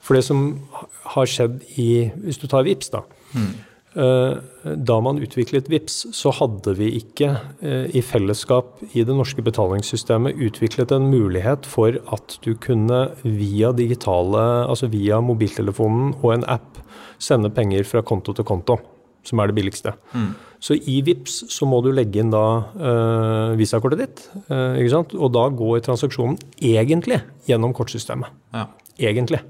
For 0.00 0.16
det 0.16 0.24
som 0.24 0.64
har 1.12 1.28
skjedd 1.28 1.60
i 1.82 2.08
Hvis 2.22 2.40
du 2.40 2.46
tar 2.48 2.64
VIPS 2.64 2.88
da. 2.94 3.04
Mm. 3.36 3.60
Da 3.96 4.96
man 5.00 5.20
utviklet 5.22 5.70
VIPS, 5.70 5.94
så 6.16 6.32
hadde 6.34 6.74
vi 6.76 6.88
ikke 6.98 7.30
eh, 7.64 7.86
i 7.96 8.02
fellesskap 8.04 8.82
i 8.92 9.04
det 9.06 9.14
norske 9.14 9.40
betalingssystemet 9.46 10.36
utviklet 10.42 10.92
en 10.92 11.06
mulighet 11.12 11.68
for 11.70 11.96
at 12.12 12.36
du 12.44 12.52
kunne 12.60 13.06
via 13.22 13.70
digitale, 13.76 14.42
altså 14.66 14.90
via 14.92 15.22
mobiltelefonen 15.24 16.16
og 16.18 16.34
en 16.34 16.44
app 16.58 16.82
sende 17.22 17.52
penger 17.54 17.86
fra 17.88 18.02
konto 18.04 18.34
til 18.36 18.46
konto, 18.48 18.76
som 19.24 19.40
er 19.40 19.50
det 19.50 19.56
billigste. 19.56 19.94
Mm. 20.12 20.34
Så 20.60 20.76
i 20.76 20.98
VIPS 21.06 21.38
så 21.54 21.68
må 21.68 21.80
du 21.84 21.92
legge 21.94 22.20
inn 22.20 22.32
da 22.34 22.44
uh, 22.76 23.56
visakortet 23.58 24.02
ditt, 24.02 24.22
uh, 24.50 24.76
ikke 24.76 24.92
sant? 24.92 25.16
og 25.16 25.32
da 25.36 25.46
går 25.52 25.84
transaksjonen 25.86 26.38
egentlig 26.60 27.22
gjennom 27.48 27.74
kortsystemet. 27.76 28.32
Ja. 28.56 28.68
Egentlig. 28.96 29.40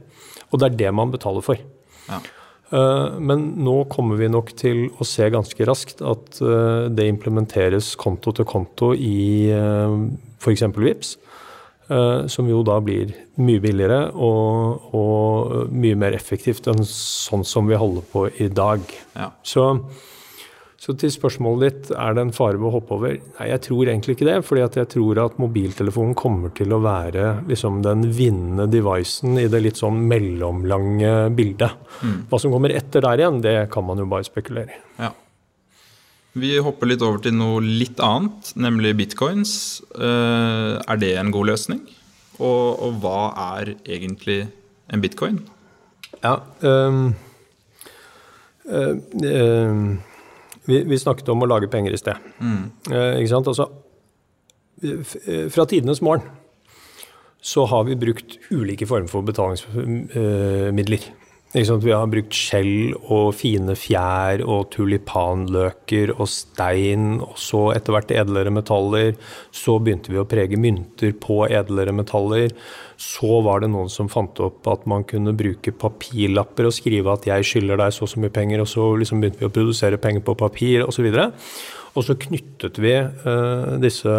Og 0.51 0.61
det 0.61 0.71
er 0.71 0.81
det 0.85 0.95
man 0.95 1.13
betaler 1.15 1.45
for. 1.47 1.59
Ja. 2.07 2.21
Eh, 2.75 3.19
men 3.23 3.45
nå 3.63 3.77
kommer 3.93 4.19
vi 4.19 4.31
nok 4.33 4.51
til 4.59 4.89
å 4.99 5.07
se 5.07 5.29
ganske 5.31 5.69
raskt 5.69 6.03
at 6.03 6.41
eh, 6.43 6.89
det 6.91 7.07
implementeres 7.13 7.93
konto 8.01 8.35
til 8.35 8.49
konto 8.49 8.91
i 8.95 9.53
uh, 9.55 9.95
f.eks. 10.41 10.67
VIPS, 10.75 11.17
som 11.87 12.49
jo 12.51 12.65
da 12.67 12.81
blir 12.83 13.13
mye 13.39 13.61
billigere 13.63 14.09
og, 14.19 14.89
og, 14.99 15.53
mye 15.71 15.95
mer 15.95 16.17
effektivt 16.17 16.67
enn 16.73 16.81
sånn 16.83 17.45
som 17.47 17.69
vi 17.71 17.79
holder 17.79 18.03
på 18.11 18.25
i 18.43 18.49
dag. 18.51 18.83
Ja. 19.15 19.29
Så 19.47 19.69
så 20.87 20.95
til 20.95 21.11
spørsmålet 21.11 21.65
ditt, 21.65 21.89
er 21.99 22.15
det 22.15 22.23
en 22.23 22.33
fare 22.35 22.61
ved 22.61 22.69
å 22.69 22.77
hoppe 22.77 22.95
over? 22.95 23.17
Nei, 23.41 23.49
jeg 23.51 23.63
tror 23.65 23.89
egentlig 23.91 24.15
ikke 24.15 24.29
det. 24.29 24.37
fordi 24.47 24.63
jeg 24.63 24.91
tror 24.93 25.19
at 25.25 25.41
mobiltelefonen 25.43 26.15
kommer 26.15 26.53
til 26.55 26.71
å 26.77 26.79
være 26.85 27.25
liksom, 27.49 27.81
den 27.83 28.07
vinnende 28.15 28.69
devicen 28.71 29.35
i 29.43 29.49
det 29.51 29.65
litt 29.65 29.83
sånn 29.83 29.99
mellomlange 30.07 31.33
bildet. 31.35 31.75
Mm. 32.07 32.17
Hva 32.31 32.39
som 32.39 32.55
kommer 32.55 32.71
etter 32.71 33.03
der 33.03 33.25
igjen, 33.25 33.43
det 33.43 33.57
kan 33.75 33.89
man 33.89 33.99
jo 33.99 34.07
bare 34.15 34.29
spekulere 34.31 34.79
i. 34.79 34.81
Ja. 35.03 35.11
Vi 36.39 36.55
hopper 36.63 36.93
litt 36.93 37.03
over 37.03 37.19
til 37.25 37.35
noe 37.35 37.59
litt 37.65 37.99
annet, 38.05 38.55
nemlig 38.55 38.95
bitcoins. 39.03 39.59
Uh, 39.91 40.79
er 40.87 41.03
det 41.03 41.15
en 41.19 41.35
god 41.35 41.51
løsning? 41.51 41.83
Og, 42.39 42.79
og, 42.79 42.99
hva 43.03 43.21
er 43.59 43.75
egentlig 43.89 44.45
en 44.93 45.03
bitcoin? 45.03 45.41
Ja, 46.23 46.39
um, 46.63 47.09
uh, 48.71 48.93
uh, 49.25 49.97
vi, 50.67 50.83
vi, 50.85 50.99
snakket 50.99 51.29
om 51.33 51.43
å 51.45 51.49
lage 51.51 51.71
penger 51.73 51.95
i 51.95 52.01
sted. 52.01 52.17
Mm. 52.41 52.65
Eh, 52.91 53.13
ikke 53.21 53.33
sant? 53.33 53.51
Altså, 53.53 53.69
eh, 54.83 55.47
fra 55.53 55.67
tidenes 55.69 56.03
morgen 56.05 56.27
så 57.47 57.67
har 57.71 57.85
vi 57.87 57.95
brukt 57.99 58.39
ulike 58.51 58.87
former 58.91 59.11
for 59.11 59.23
betalingsmidler. 59.27 61.07
Vi 61.57 61.93
har 61.95 62.09
brukt 62.13 62.37
skjell 62.37 62.91
og 63.09 63.31
fine 63.39 63.73
fjær 63.81 64.43
og 64.45 64.67
tulipanløker 64.75 66.11
og 66.19 66.29
stein, 66.29 67.15
og 67.25 67.39
så 67.41 67.71
etter 67.73 67.97
hvert 67.97 68.13
edlere 68.13 68.53
metaller. 68.53 69.15
Så 69.57 69.79
begynte 69.81 70.13
vi 70.13 70.21
å 70.21 70.27
prege 70.29 70.61
mynter 70.61 71.15
på 71.17 71.47
edlere 71.49 71.95
metaller. 71.97 72.53
Så 73.01 73.41
var 73.47 73.65
det 73.65 73.71
noen 73.73 73.89
som 73.89 74.13
fant 74.13 74.37
opp 74.45 74.69
at 74.69 74.85
man 74.85 75.09
kunne 75.09 75.33
bruke 75.37 75.73
papirlapper 75.73 76.69
og 76.69 76.77
skrive 76.77 77.15
at 77.15 77.25
'jeg 77.25 77.49
skylder 77.49 77.81
deg 77.81 77.93
så 77.93 78.05
og 78.05 78.13
så 78.13 78.21
mye 78.21 78.37
penger', 78.37 78.61
og 78.61 78.69
så 78.69 78.93
liksom 78.93 79.21
begynte 79.21 79.41
vi 79.41 79.49
å 79.49 79.57
produsere 79.57 79.97
penger 79.97 80.21
på 80.21 80.37
papir 80.37 80.85
osv. 80.85 81.09
Og, 81.09 81.33
og 81.97 82.05
så 82.05 82.15
knyttet 82.21 82.77
vi 82.77 82.93
uh, 83.01 83.81
disse 83.81 84.13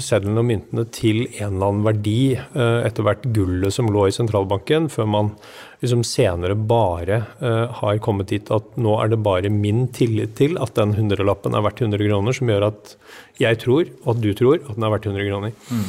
sedlene 0.00 0.40
og 0.40 0.48
myntene 0.48 0.88
til 0.88 1.28
en 1.38 1.52
eller 1.52 1.66
annen 1.68 1.84
verdi, 1.84 2.32
uh, 2.56 2.80
etter 2.80 3.04
hvert 3.04 3.28
gullet 3.36 3.72
som 3.72 3.92
lå 3.92 4.08
i 4.08 4.16
sentralbanken, 4.16 4.88
før 4.88 5.04
man 5.04 5.34
liksom 5.82 6.02
senere 6.06 6.56
bare 6.58 7.20
uh, 7.42 7.68
har 7.80 8.00
kommet 8.02 8.32
dit 8.32 8.50
at 8.54 8.74
nå 8.80 8.96
er 9.02 9.12
det 9.12 9.20
bare 9.22 9.52
min 9.52 9.86
tillit 9.94 10.34
til 10.38 10.58
at 10.62 10.74
den 10.78 10.96
hundrelappen 10.98 11.54
er 11.54 11.62
verdt 11.66 11.84
100 11.84 12.02
kroner, 12.08 12.34
som 12.34 12.50
gjør 12.50 12.68
at 12.72 12.96
jeg 13.38 13.60
tror, 13.62 13.92
og 14.02 14.16
at 14.16 14.24
du 14.24 14.32
tror, 14.34 14.58
at 14.58 14.74
den 14.74 14.88
er 14.88 14.94
verdt 14.96 15.06
100 15.06 15.30
kroner. 15.30 15.54
Mm. 15.70 15.86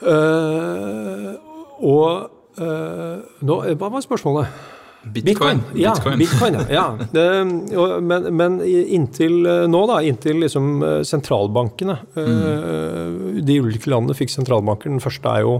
Uh, 0.00 1.30
og 1.84 2.30
uh, 2.58 3.16
nå, 3.46 3.62
Hva 3.78 3.92
var 3.92 4.04
spørsmålet? 4.04 4.66
Bitcoin. 5.00 5.62
Bitcoin. 5.72 5.80
Ja, 5.80 5.94
Bitcoin, 6.18 6.58
ja. 6.68 6.84
Det, 7.14 7.24
men, 8.04 8.26
men, 8.36 8.58
inntil 8.60 9.38
nå, 9.72 9.80
da, 9.88 10.02
inntil 10.04 10.42
liksom 10.42 10.82
sentralbankene 11.08 11.94
mm. 12.12 13.40
De 13.48 13.56
ulike 13.64 13.88
landene 13.88 14.16
fikk 14.18 14.34
sentralbanker. 14.34 14.92
Den 14.92 15.00
første 15.00 15.32
er 15.32 15.46
jo 15.46 15.54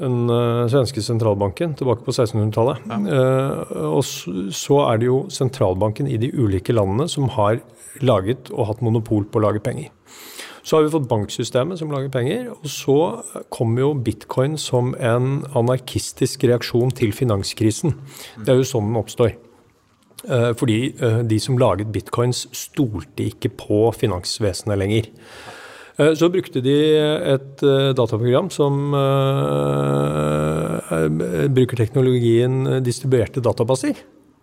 den 0.00 0.32
svenske 0.72 1.02
sentralbanken 1.04 1.74
tilbake 1.76 2.06
på 2.06 2.14
1600-tallet. 2.14 2.86
Ja. 2.88 3.86
og 3.90 4.00
så 4.04 4.78
er 4.86 5.00
det 5.02 5.10
jo 5.10 5.18
sentralbanken 5.28 6.08
i 6.08 6.16
de 6.20 6.32
ulike 6.32 6.72
landene 6.72 7.04
som 7.12 7.28
har 7.36 7.60
laget 8.00 8.48
og 8.54 8.70
hatt 8.70 8.84
monopol 8.84 9.26
på 9.28 9.40
å 9.40 9.44
lage 9.44 9.62
penger. 9.64 9.90
Så 10.62 10.76
har 10.76 10.84
vi 10.84 10.92
fått 10.92 11.08
banksystemet 11.08 11.80
som 11.80 11.92
lager 11.92 12.10
penger. 12.12 12.50
Og 12.52 12.68
så 12.70 12.96
kommer 13.52 13.84
jo 13.84 13.92
bitcoin 14.06 14.58
som 14.60 14.92
en 15.00 15.44
anarkistisk 15.56 16.44
reaksjon 16.48 16.92
til 16.96 17.14
finanskrisen. 17.16 17.96
Det 18.44 18.52
er 18.52 18.60
jo 18.60 18.68
sånn 18.68 18.90
den 18.90 19.00
oppstår. 19.00 19.36
Eh, 20.28 20.50
fordi 20.60 20.80
eh, 21.00 21.22
de 21.24 21.38
som 21.40 21.58
laget 21.60 21.92
bitcoins, 21.94 22.44
stolte 22.56 23.30
ikke 23.30 23.52
på 23.62 23.86
finansvesenet 23.96 24.80
lenger. 24.80 25.08
Eh, 26.00 26.14
så 26.16 26.30
brukte 26.32 26.62
de 26.64 26.76
et 27.34 27.66
dataprogram 27.96 28.48
som 28.52 28.94
bruker 31.54 31.78
teknologien 31.78 32.80
distribuerte 32.84 33.42
databaser 33.44 34.00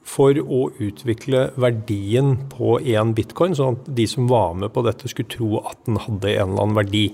for 0.07 0.37
å 0.39 0.69
utvikle 0.79 1.49
verdien 1.59 2.35
på 2.53 2.77
én 2.79 3.11
bitcoin, 3.17 3.57
sånn 3.57 3.75
at 3.75 3.89
de 3.97 4.05
som 4.07 4.29
var 4.29 4.53
med 4.55 4.71
på 4.75 4.85
dette, 4.85 5.09
skulle 5.11 5.33
tro 5.33 5.59
at 5.65 5.81
den 5.87 5.99
hadde 5.99 6.31
en 6.31 6.53
eller 6.53 6.63
annen 6.63 6.77
verdi. 6.77 7.05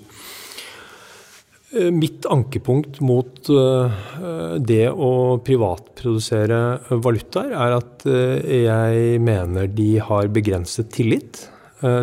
Eh, 1.74 1.90
mitt 1.90 2.28
ankepunkt 2.30 3.00
mot 3.02 3.42
det 3.44 4.86
å 4.92 5.14
privatprodusere 5.44 6.60
valutaer 7.02 7.56
er 7.58 7.80
at 7.80 8.06
jeg 8.06 9.24
mener 9.24 9.72
de 9.74 9.90
har 10.04 10.30
begrenset 10.36 10.94
tillit. 10.94 11.48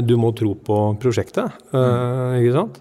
Du 0.04 0.14
må 0.20 0.32
tro 0.37 0.54
på 0.60 0.78
prosjektet, 1.00 1.54
ikke 1.72 2.52
sant? 2.52 2.80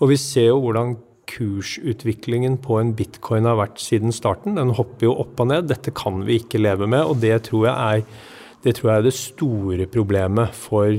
Og 0.00 0.10
vi 0.10 0.16
ser 0.18 0.48
jo 0.48 0.60
hvordan 0.64 0.94
kursutviklingen 1.32 2.58
på 2.62 2.78
en 2.80 2.92
bitcoin 2.96 3.46
har 3.48 3.58
vært 3.60 3.80
siden 3.82 4.14
starten. 4.14 4.56
Den 4.58 4.74
hopper 4.76 5.08
jo 5.08 5.16
opp 5.22 5.40
og 5.42 5.50
ned. 5.52 5.68
Dette 5.70 5.94
kan 5.96 6.22
vi 6.26 6.40
ikke 6.42 6.60
leve 6.62 6.88
med, 6.90 7.04
og 7.06 7.20
det 7.22 7.36
tror 7.48 7.68
jeg 7.68 7.74
er 8.02 8.30
det 8.62 8.76
tror 8.78 8.92
jeg 8.92 9.00
er 9.00 9.06
det 9.08 9.14
store 9.16 9.86
problemet 9.90 10.52
for 10.54 10.94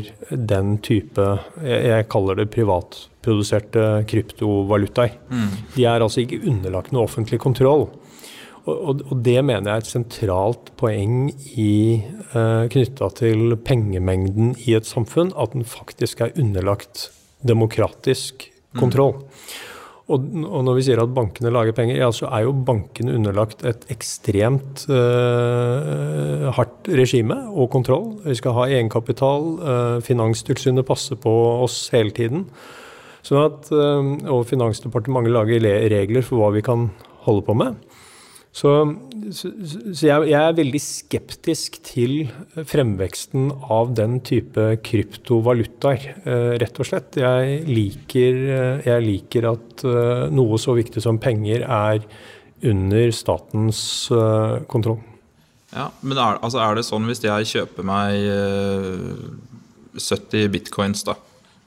den 0.51 0.73
type 0.83 1.27
Jeg 1.63 2.09
kaller 2.11 2.41
det 2.41 2.49
privatproduserte 2.51 4.03
kryptovalutaer. 4.09 5.13
Mm. 5.31 5.53
De 5.77 5.85
er 5.87 6.03
altså 6.03 6.25
ikke 6.25 6.41
underlagt 6.43 6.91
noe 6.91 7.07
offentlig 7.07 7.39
kontroll. 7.39 7.87
Og, 8.63 9.01
og, 9.09 9.17
det 9.25 9.41
mener 9.43 9.67
jeg 9.67 9.75
er 9.75 9.83
et 9.83 9.91
sentralt 9.91 10.71
poeng 10.79 11.27
i 11.59 11.99
uh, 12.31 12.63
knytta 12.71 13.09
til 13.19 13.57
pengemengden 13.59 14.53
i 14.63 14.77
et 14.77 14.87
samfunn, 14.87 15.33
at 15.35 15.51
den 15.51 15.67
faktisk 15.67 16.23
er 16.23 16.31
underlagt 16.39 17.09
demokratisk 17.43 18.47
kontroll. 18.79 19.17
Mm. 19.19 19.69
Og, 20.11 20.25
og, 20.43 20.59
når 20.67 20.75
vi 20.75 20.83
sier 20.83 20.99
at 20.99 21.13
bankene 21.15 21.51
lager 21.53 21.75
penger, 21.75 21.95
ja, 22.01 22.09
så 22.11 22.27
er 22.27 22.43
jo 22.43 22.55
bankene 22.67 23.15
underlagt 23.15 23.63
et 23.67 23.85
ekstremt 23.93 24.83
eh, 24.91 26.49
hardt 26.57 26.89
regime 26.91 27.37
og 27.53 27.69
kontroll. 27.71 28.09
Vi 28.25 28.35
skal 28.35 28.57
ha 28.57 28.67
egenkapital. 28.67 29.47
eh, 29.63 29.95
Finanstilsynet 30.03 30.87
passer 30.87 31.19
på 31.23 31.31
oss 31.63 31.85
hele 31.95 32.11
tiden. 32.15 32.43
Sånn 33.23 33.45
at, 33.45 33.71
eh, 33.71 34.11
og 34.27 34.43
Finansdepartementet 34.51 35.35
lager 35.37 35.63
regler 35.95 36.27
for 36.27 36.43
hva 36.43 36.51
vi 36.57 36.65
kan 36.67 36.89
holde 37.23 37.47
på 37.47 37.55
med. 37.55 37.79
Så, 38.53 38.71
så, 39.33 39.49
så 39.65 40.05
jeg, 40.05 40.27
jeg, 40.29 40.37
er 40.37 40.57
veldig 40.59 40.81
skeptisk 40.81 41.79
til 41.87 42.27
fremveksten 42.69 43.47
av 43.73 43.95
den 43.97 44.19
type 44.21 44.67
kryptovalutaer, 44.85 46.05
eh, 46.21 46.51
rett 46.61 46.77
og 46.77 46.89
slett. 46.91 47.17
Jeg 47.17 47.63
liker, 47.65 48.43
eh, 48.57 48.85
jeg 48.91 49.07
liker, 49.07 49.49
at 49.55 49.87
eh, 49.89 50.27
noe 50.37 50.61
så 50.61 50.77
viktig 50.77 51.01
som 51.01 51.17
penger 51.21 51.65
er 51.65 52.05
under 52.69 53.09
statens 53.11 53.81
kontroll. 54.71 55.01
Ja, 55.73 55.89
Men 56.01 56.19
er, 56.21 56.39
altså 56.45 56.61
er, 56.61 56.77
det 56.77 56.85
sånn 56.85 57.07
hvis 57.09 57.23
jeg 57.23 57.49
kjøper 57.49 57.85
meg 57.87 58.27
70 59.97 60.43
eh, 60.43 60.49
bitcoins, 60.53 61.01
da, 61.07 61.17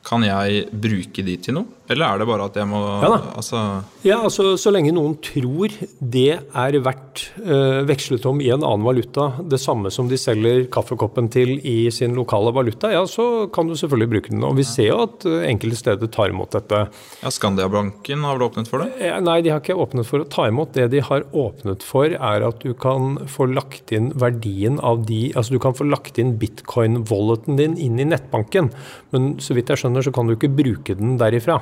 kan 0.07 0.23
jeg 0.23 0.69
bruke 0.71 1.25
de 1.26 1.35
til 1.43 1.59
noe? 1.59 1.81
Eller 1.90 2.07
er 2.07 2.23
det 2.23 2.28
bare 2.31 2.47
at 2.47 2.59
jeg 2.59 2.69
må 2.71 2.83
Ja 3.02 3.11
da. 3.11 3.19
Altså 3.35 3.62
ja, 4.06 4.20
altså 4.22 4.54
Så 4.60 4.70
lenge 4.75 4.92
noen 4.94 5.16
tror 5.25 5.72
det 5.98 6.28
er 6.36 6.78
verdt 6.84 7.22
øh, 7.42 7.82
vekslet 7.88 8.26
om 8.28 8.40
i 8.42 8.50
en 8.52 8.64
annen 8.64 8.84
valuta, 8.86 9.28
det 9.42 9.58
samme 9.60 9.90
som 9.92 10.08
de 10.10 10.18
selger 10.20 10.66
kaffekoppen 10.72 11.30
til 11.32 11.56
i 11.66 11.90
sin 11.94 12.14
lokale 12.16 12.52
valuta, 12.54 12.90
ja, 12.92 13.02
så 13.08 13.46
kan 13.52 13.68
du 13.68 13.75
selvfølgelig 13.78 14.10
bruke 14.12 14.32
den. 14.34 14.44
Og 14.46 14.56
vi 14.58 14.66
ser 14.68 14.90
jo 14.90 14.98
at 15.06 15.26
øh, 15.28 15.40
enkelte 15.48 15.78
steder 15.80 16.10
tar 16.12 16.32
imot 16.32 16.54
dette. 16.54 16.82
Ja, 17.22 17.32
Skandiabanken 17.32 18.25
har 18.26 18.38
vel 18.38 18.46
åpnet 18.48 18.70
for 18.70 18.84
det? 18.84 18.90
Ja, 19.02 19.18
nei, 19.25 19.38
de 19.44 19.52
har 19.54 19.62
ikke 19.62 19.78
åpnet 19.82 20.08
for 20.08 20.22
å 20.22 20.28
ta 20.30 20.48
imot. 20.50 20.75
Det 20.76 20.90
de 20.92 21.02
har 21.04 21.26
åpnet 21.32 21.86
for, 21.86 22.12
er 22.12 22.46
at 22.46 22.62
du 22.62 22.75
kan 22.78 23.16
få 23.32 23.48
lagt 23.50 23.94
inn 23.96 24.12
verdien 24.16 24.80
av 24.84 25.06
de 25.08 25.32
Altså 25.36 25.56
du 25.56 25.60
kan 25.62 25.75
få 25.76 25.86
lagt 25.88 26.20
inn 26.20 26.36
bitcoin-walleten 26.40 27.58
din 27.58 27.75
inn 27.82 27.98
i 28.00 28.06
nettbanken, 28.08 28.70
men 29.14 29.34
så 29.42 29.56
vidt 29.56 29.72
jeg 29.72 29.82
skjønner, 29.82 30.04
så 30.04 30.14
kan 30.14 30.28
du 30.28 30.36
ikke 30.36 30.52
bruke 30.52 30.96
den 30.98 31.18
derifra. 31.20 31.60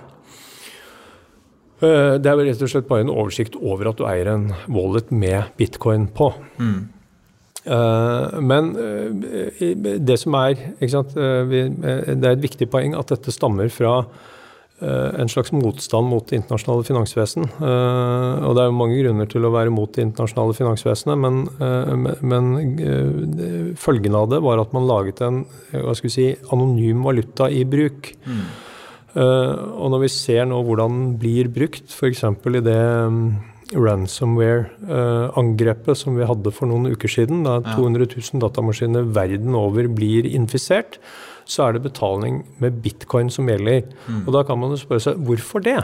Eh, 1.83 2.17
det 2.23 2.31
er 2.31 2.43
rett 2.47 2.63
og 2.63 2.71
slett 2.71 2.91
bare 2.91 3.05
en 3.05 3.13
oversikt 3.13 3.57
over 3.59 3.91
at 3.91 3.99
du 3.99 4.05
eier 4.09 4.31
en 4.31 4.51
wallet 4.71 5.11
med 5.15 5.55
bitcoin 5.59 6.09
på. 6.15 6.33
Mm. 6.59 6.83
Men 8.45 8.67
eh, 8.77 9.71
det 9.81 10.19
som 10.21 10.35
er 10.37 10.59
sant, 10.93 11.15
Det 11.17 12.13
er 12.13 12.35
et 12.35 12.43
viktig 12.43 12.69
poeng 12.69 12.93
at 12.99 13.09
dette 13.09 13.33
stammer 13.33 13.73
fra 13.73 14.03
en 14.85 15.31
slags 15.31 15.53
motstand 15.55 16.11
mot 16.11 16.27
det 16.29 16.37
internasjonale 16.37 16.85
finansvesen. 16.85 17.47
Og 17.47 18.51
det 18.59 18.61
er 18.61 18.69
jo 18.69 18.75
mange 18.77 18.99
grunner 18.99 19.29
til 19.31 19.47
å 19.47 19.53
være 19.55 19.73
mot 19.73 19.89
det 19.95 20.03
internasjonale 20.03 20.57
finansvesenet, 20.59 21.23
men, 21.23 21.39
men 22.21 23.75
følgen 23.81 24.19
av 24.19 24.29
det 24.35 24.43
var 24.45 24.61
at 24.61 24.75
man 24.77 24.91
laget 24.91 25.23
en 25.25 25.41
si, 25.95 26.27
anonym 26.53 27.07
valuta 27.07 27.49
i 27.49 27.63
bruk. 27.65 28.13
Mm. 28.27 28.45
Eh, 29.15 29.55
og 29.79 29.93
når 29.95 30.01
vi 30.05 30.11
ser 30.13 30.45
nå 30.51 30.59
hvordan 30.67 30.95
den 30.95 31.19
blir 31.23 31.47
brukt, 31.55 31.87
f.eks. 31.93 32.23
i 32.27 32.63
det 32.67 32.85
mm, 33.15 33.29
ransomware-angrepet 33.75 35.99
som 35.99 36.17
vi 36.19 36.29
hadde 36.29 36.51
for 36.55 36.67
noen 36.71 36.87
uker 36.95 37.11
siden, 37.11 37.45
da 37.47 37.55
200 37.65 38.07
000 38.11 38.41
datamaskiner 38.43 39.03
verden 39.15 39.55
over 39.59 39.89
blir 39.89 40.27
infisert, 40.31 40.99
så 41.45 41.63
er 41.67 41.73
det 41.77 41.87
betaling 41.87 42.35
med 42.63 42.81
bitcoin 42.85 43.29
som 43.33 43.49
gjelder. 43.51 43.81
Mm. 44.09 44.23
Og 44.25 44.31
da 44.37 44.41
kan 44.49 44.59
man 44.61 44.71
jo 44.75 44.79
spørre 44.81 45.05
seg 45.07 45.15
hvorfor 45.29 45.59
det? 45.65 45.83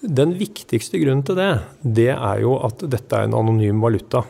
Den 0.00 0.30
viktigste 0.38 0.98
grunnen 1.00 1.24
til 1.26 1.36
det, 1.38 1.54
det 1.80 2.12
er 2.14 2.36
jo 2.42 2.52
at 2.66 2.76
dette 2.84 3.16
er 3.16 3.24
en 3.28 3.38
anonym 3.38 3.78
valuta 3.84 4.20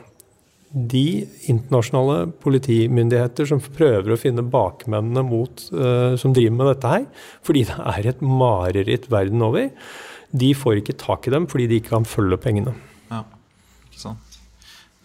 de 0.73 1.25
internasjonale 1.49 2.33
politimyndigheter 2.43 3.49
som 3.49 3.63
prøver 3.63 4.13
å 4.13 4.19
finne 4.21 4.45
bakmennene 4.45 5.23
mot, 5.27 5.63
uh, 5.73 6.17
som 6.19 6.35
driver 6.37 6.59
med 6.59 6.71
dette 6.75 6.93
her, 6.93 7.07
fordi 7.47 7.65
det 7.71 7.79
er 7.95 8.11
et 8.11 8.23
mareritt 8.25 9.11
verden 9.13 9.45
over, 9.47 9.71
de 10.37 10.53
får 10.59 10.83
ikke 10.83 10.99
tak 11.01 11.29
i 11.29 11.33
dem 11.33 11.47
fordi 11.49 11.69
de 11.71 11.81
ikke 11.81 11.95
kan 11.95 12.09
følge 12.09 12.39
pengene. 12.43 12.75
Ja, 13.13 13.23
ikke 13.89 14.03
sant. 14.03 14.39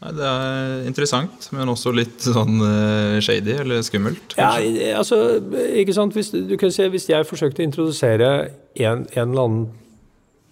Nei, 0.02 0.16
det 0.18 0.26
er 0.26 0.88
interessant, 0.90 1.46
men 1.54 1.70
også 1.70 1.94
litt 1.94 2.26
sånn 2.26 2.58
uh, 2.58 3.20
shady 3.22 3.60
eller 3.62 3.84
skummelt. 3.86 4.34
Kanskje? 4.34 4.72
Ja, 4.82 4.96
altså, 4.98 5.20
ikke 5.78 5.94
sant. 5.94 6.18
Hvis, 6.18 6.32
du 6.34 6.56
kan 6.58 6.74
si, 6.74 6.88
hvis 6.90 7.06
jeg 7.12 7.28
forsøkte 7.30 7.62
å 7.62 7.68
introdusere 7.70 8.32
en, 8.82 9.06
en 9.14 9.28
eller 9.28 9.44
annen 9.46 9.68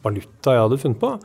valuta 0.05 0.53
jeg 0.53 0.67
hadde 0.67 0.79
funnet 0.83 1.01
på, 1.01 1.15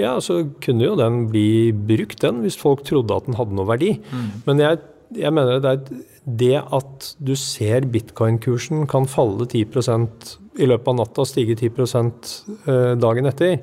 ja, 0.00 0.16
så 0.24 0.42
kunne 0.64 0.86
jo 0.86 0.96
den 0.98 1.26
bli 1.32 1.72
brukt, 1.72 2.22
den, 2.24 2.40
hvis 2.44 2.58
folk 2.60 2.84
trodde 2.88 3.16
at 3.16 3.28
den 3.28 3.36
hadde 3.38 3.56
noe 3.58 3.68
verdi. 3.68 3.94
Mm. 4.12 4.28
Men 4.46 4.62
jeg, 4.62 4.80
jeg, 5.18 5.34
mener 5.36 5.60
det 5.62 5.72
er 5.72 6.02
det 6.22 6.58
at 6.62 7.08
du 7.20 7.34
ser 7.36 7.88
bitcoin-kursen 7.92 8.86
kan 8.90 9.08
falle 9.10 9.48
10% 9.48 10.36
i 10.62 10.68
løpet 10.68 10.92
av 10.92 11.00
natta 11.00 11.24
og 11.24 11.28
stige 11.28 11.56
10 11.58 11.72
eh, 11.72 12.92
dagen 13.00 13.28
etter, 13.28 13.58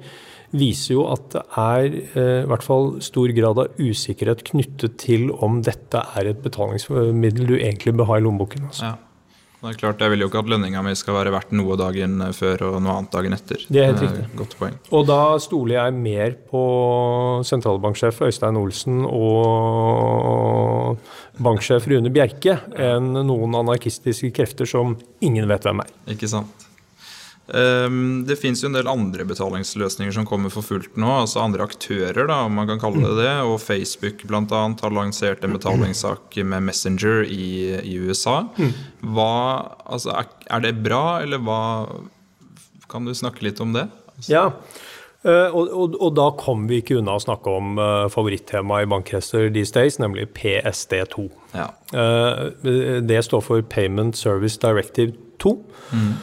viser 0.49 0.95
jo 0.95 1.03
at 1.13 1.27
det 1.33 1.43
er 1.61 1.83
eh, 1.93 2.39
i 2.43 2.47
hvert 2.49 2.65
fall 2.65 2.95
stor 3.05 3.31
grad 3.37 3.61
av 3.63 3.81
usikkerhet 3.81 4.41
knyttet 4.49 4.97
til 5.01 5.29
om 5.45 5.61
dette 5.65 6.01
er 6.17 6.31
et 6.31 6.41
betalingsmiddel 6.45 7.53
du 7.53 7.55
egentlig 7.59 7.93
bør 7.97 8.11
ha 8.13 8.19
i 8.19 8.25
lommeboken. 8.25 8.69
Altså. 8.69 8.89
Ja. 8.89 9.08
Det 9.59 9.73
er 9.73 9.75
klart, 9.75 9.99
Jeg 9.99 10.13
vil 10.13 10.21
jo 10.23 10.29
ikke 10.29 10.39
at 10.39 10.49
lønninga 10.53 10.81
mi 10.85 10.93
skal 10.95 11.17
være 11.17 11.33
verdt 11.35 11.51
noe 11.51 11.75
dagen 11.79 12.21
før 12.35 12.61
og 12.69 12.77
noe 12.79 12.93
annet 12.95 13.11
dagen 13.11 13.35
etter. 13.35 13.65
Det 13.67 13.81
er 13.81 13.89
helt 13.89 14.03
riktig. 14.05 14.23
Godt 14.39 14.55
poeng. 14.59 14.77
Og 14.95 15.03
da 15.09 15.19
stoler 15.43 15.75
jeg 15.75 15.97
mer 15.99 16.37
på 16.47 16.61
sentralbanksjef 17.49 18.21
Øystein 18.29 18.59
Olsen 18.59 19.03
og 19.03 20.95
banksjef 21.43 21.89
Rune 21.91 22.11
Bjerke 22.13 22.55
enn 22.71 23.11
noen 23.19 23.59
anarkistiske 23.59 24.31
krefter 24.39 24.69
som 24.69 24.95
ingen 25.19 25.47
vet 25.51 25.67
hvem 25.67 25.83
er. 25.83 25.91
Ikke 26.15 26.31
sant. 26.31 26.68
Ehm, 27.53 28.25
det 28.29 28.37
fins 28.37 28.61
en 28.63 28.75
del 28.77 28.89
andre 28.89 29.25
betalingsløsninger 29.27 30.13
som 30.13 30.27
kommer 30.29 30.53
for 30.53 30.65
fullt 30.65 30.97
nå. 30.99 31.09
altså 31.23 31.41
Andre 31.41 31.65
aktører, 31.65 32.27
da, 32.29 32.43
om 32.45 32.59
man 32.59 32.69
kan 32.69 32.81
kalle 32.81 33.01
det 33.05 33.15
det. 33.23 33.33
Og 33.47 33.57
Facebook 33.63 34.25
annet 34.29 34.83
har 34.85 34.93
lansert 34.93 35.43
en 35.43 35.55
betalingssak 35.57 36.37
med 36.43 36.67
Messenger 36.69 37.23
i, 37.25 37.79
i 37.81 37.97
USA. 37.97 38.43
Hva, 39.01 39.33
altså, 39.85 40.13
er, 40.49 40.61
det 40.65 40.77
bra, 40.83 41.21
eller 41.23 41.41
hva 41.41 41.61
Kan 42.89 43.05
du 43.05 43.13
snakke 43.13 43.43
litt 43.45 43.59
om 43.61 43.73
det? 43.73 43.89
Altså. 44.17 44.31
Ja, 44.31 44.45
Uh, 45.19 45.51
og, 45.51 45.67
og, 45.75 45.95
og, 45.99 46.13
da 46.15 46.29
kom 46.39 46.61
vi 46.69 46.77
ikke 46.79 46.95
unna 46.95 47.17
å 47.17 47.19
snakke 47.19 47.51
om 47.51 47.73
uh, 47.75 48.05
favorittemaet 48.07 48.85
i 48.85 48.87
bankkretser 48.87 49.49
these 49.51 49.75
days, 49.75 49.97
nemlig 49.99 50.29
PSD2. 50.37 51.25
Ja. 51.51 51.65
Uh, 51.91 52.55
det 53.03 53.19
står 53.27 53.43
for 53.43 53.65
Payment 53.67 54.15
Service 54.15 54.55
Directive 54.63 55.11
2. 55.43 55.51
Mm. 55.91 56.13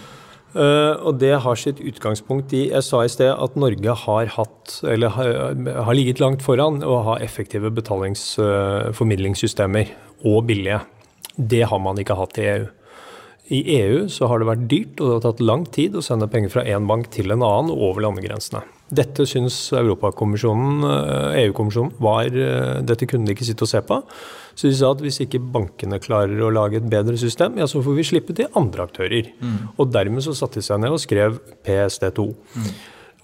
Uh, 0.56 0.96
og 1.04 1.20
det 1.20 1.36
har 1.44 1.52
sitt 1.60 1.76
utgangspunkt 1.84 2.48
i 2.56 2.70
Jeg 2.70 2.80
sa 2.86 3.02
i 3.04 3.10
sted 3.12 3.28
at 3.28 3.58
Norge 3.60 3.92
har 4.06 4.24
hatt, 4.38 4.80
har, 4.80 5.92
ligget 5.92 6.16
langt 6.22 6.40
foran 6.44 6.80
å 6.80 7.02
ha 7.10 7.18
effektive 7.20 7.68
betalingsformidlingssystemer, 7.76 9.84
uh, 9.92 9.96
og 10.32 10.48
billige. 10.48 10.80
Det 11.36 11.68
har 11.68 11.80
man 11.82 11.98
ikke 12.00 12.16
hatt 12.16 12.38
i 12.40 12.48
EU. 12.54 12.64
I 13.46 13.60
EU 13.76 14.06
så 14.10 14.26
har 14.26 14.40
det 14.42 14.48
vært 14.48 14.64
dyrt, 14.70 15.00
og 15.00 15.06
det 15.06 15.16
har 15.16 15.26
tatt 15.28 15.44
lang 15.44 15.66
tid 15.70 15.94
å 15.94 16.02
sende 16.02 16.26
penger 16.30 16.50
fra 16.56 16.64
én 16.66 16.88
bank 16.88 17.12
til 17.14 17.30
en 17.30 17.44
annen 17.46 17.70
over 17.70 18.02
landegrensene. 18.02 18.64
Dette 18.86 19.26
syns 19.26 19.54
Europakommisjonen, 19.74 20.82
EU-kommisjonen, 21.42 21.90
eh, 21.90 21.98
e 21.98 22.04
var 22.06 22.82
Dette 22.86 23.06
kunne 23.10 23.26
de 23.26 23.34
ikke 23.34 23.46
sitte 23.46 23.66
og 23.66 23.70
se 23.70 23.82
på. 23.82 24.00
Så 24.56 24.70
de 24.70 24.76
sa 24.78 24.90
at 24.94 25.02
hvis 25.04 25.20
ikke 25.20 25.42
bankene 25.42 25.98
klarer 26.00 26.38
å 26.40 26.52
lage 26.54 26.78
et 26.78 26.90
bedre 26.90 27.18
system, 27.20 27.58
ja, 27.58 27.66
så 27.66 27.82
får 27.84 27.96
vi 27.98 28.06
slippe 28.08 28.34
til 28.34 28.50
andre 28.56 28.86
aktører. 28.86 29.32
Mm. 29.40 29.56
Og 29.76 29.90
dermed 29.92 30.24
så 30.24 30.34
satte 30.38 30.62
de 30.62 30.66
seg 30.66 30.80
ned 30.80 30.94
og 30.94 31.02
skrev 31.02 31.40
PSD2. 31.66 32.30
Mm. 32.56 32.70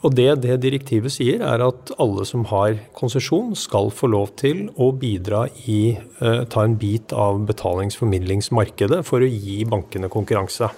Og 0.02 0.14
det 0.18 0.30
det 0.42 0.56
direktivet 0.64 1.14
sier, 1.14 1.42
er 1.46 1.62
at 1.62 1.92
alle 2.02 2.24
som 2.26 2.46
har 2.50 2.74
konsesjon, 2.98 3.52
skal 3.58 3.92
få 3.94 4.10
lov 4.10 4.32
til 4.40 4.64
å 4.74 4.90
bidra 4.98 5.44
i 5.70 5.94
eh, 5.94 6.42
ta 6.50 6.64
en 6.66 6.74
bit 6.78 7.14
av 7.14 7.44
betalingsformidlingsmarkedet 7.46 9.04
for 9.06 9.22
å 9.22 9.30
gi 9.30 9.60
bankene 9.68 10.10
konkurranse. 10.10 10.72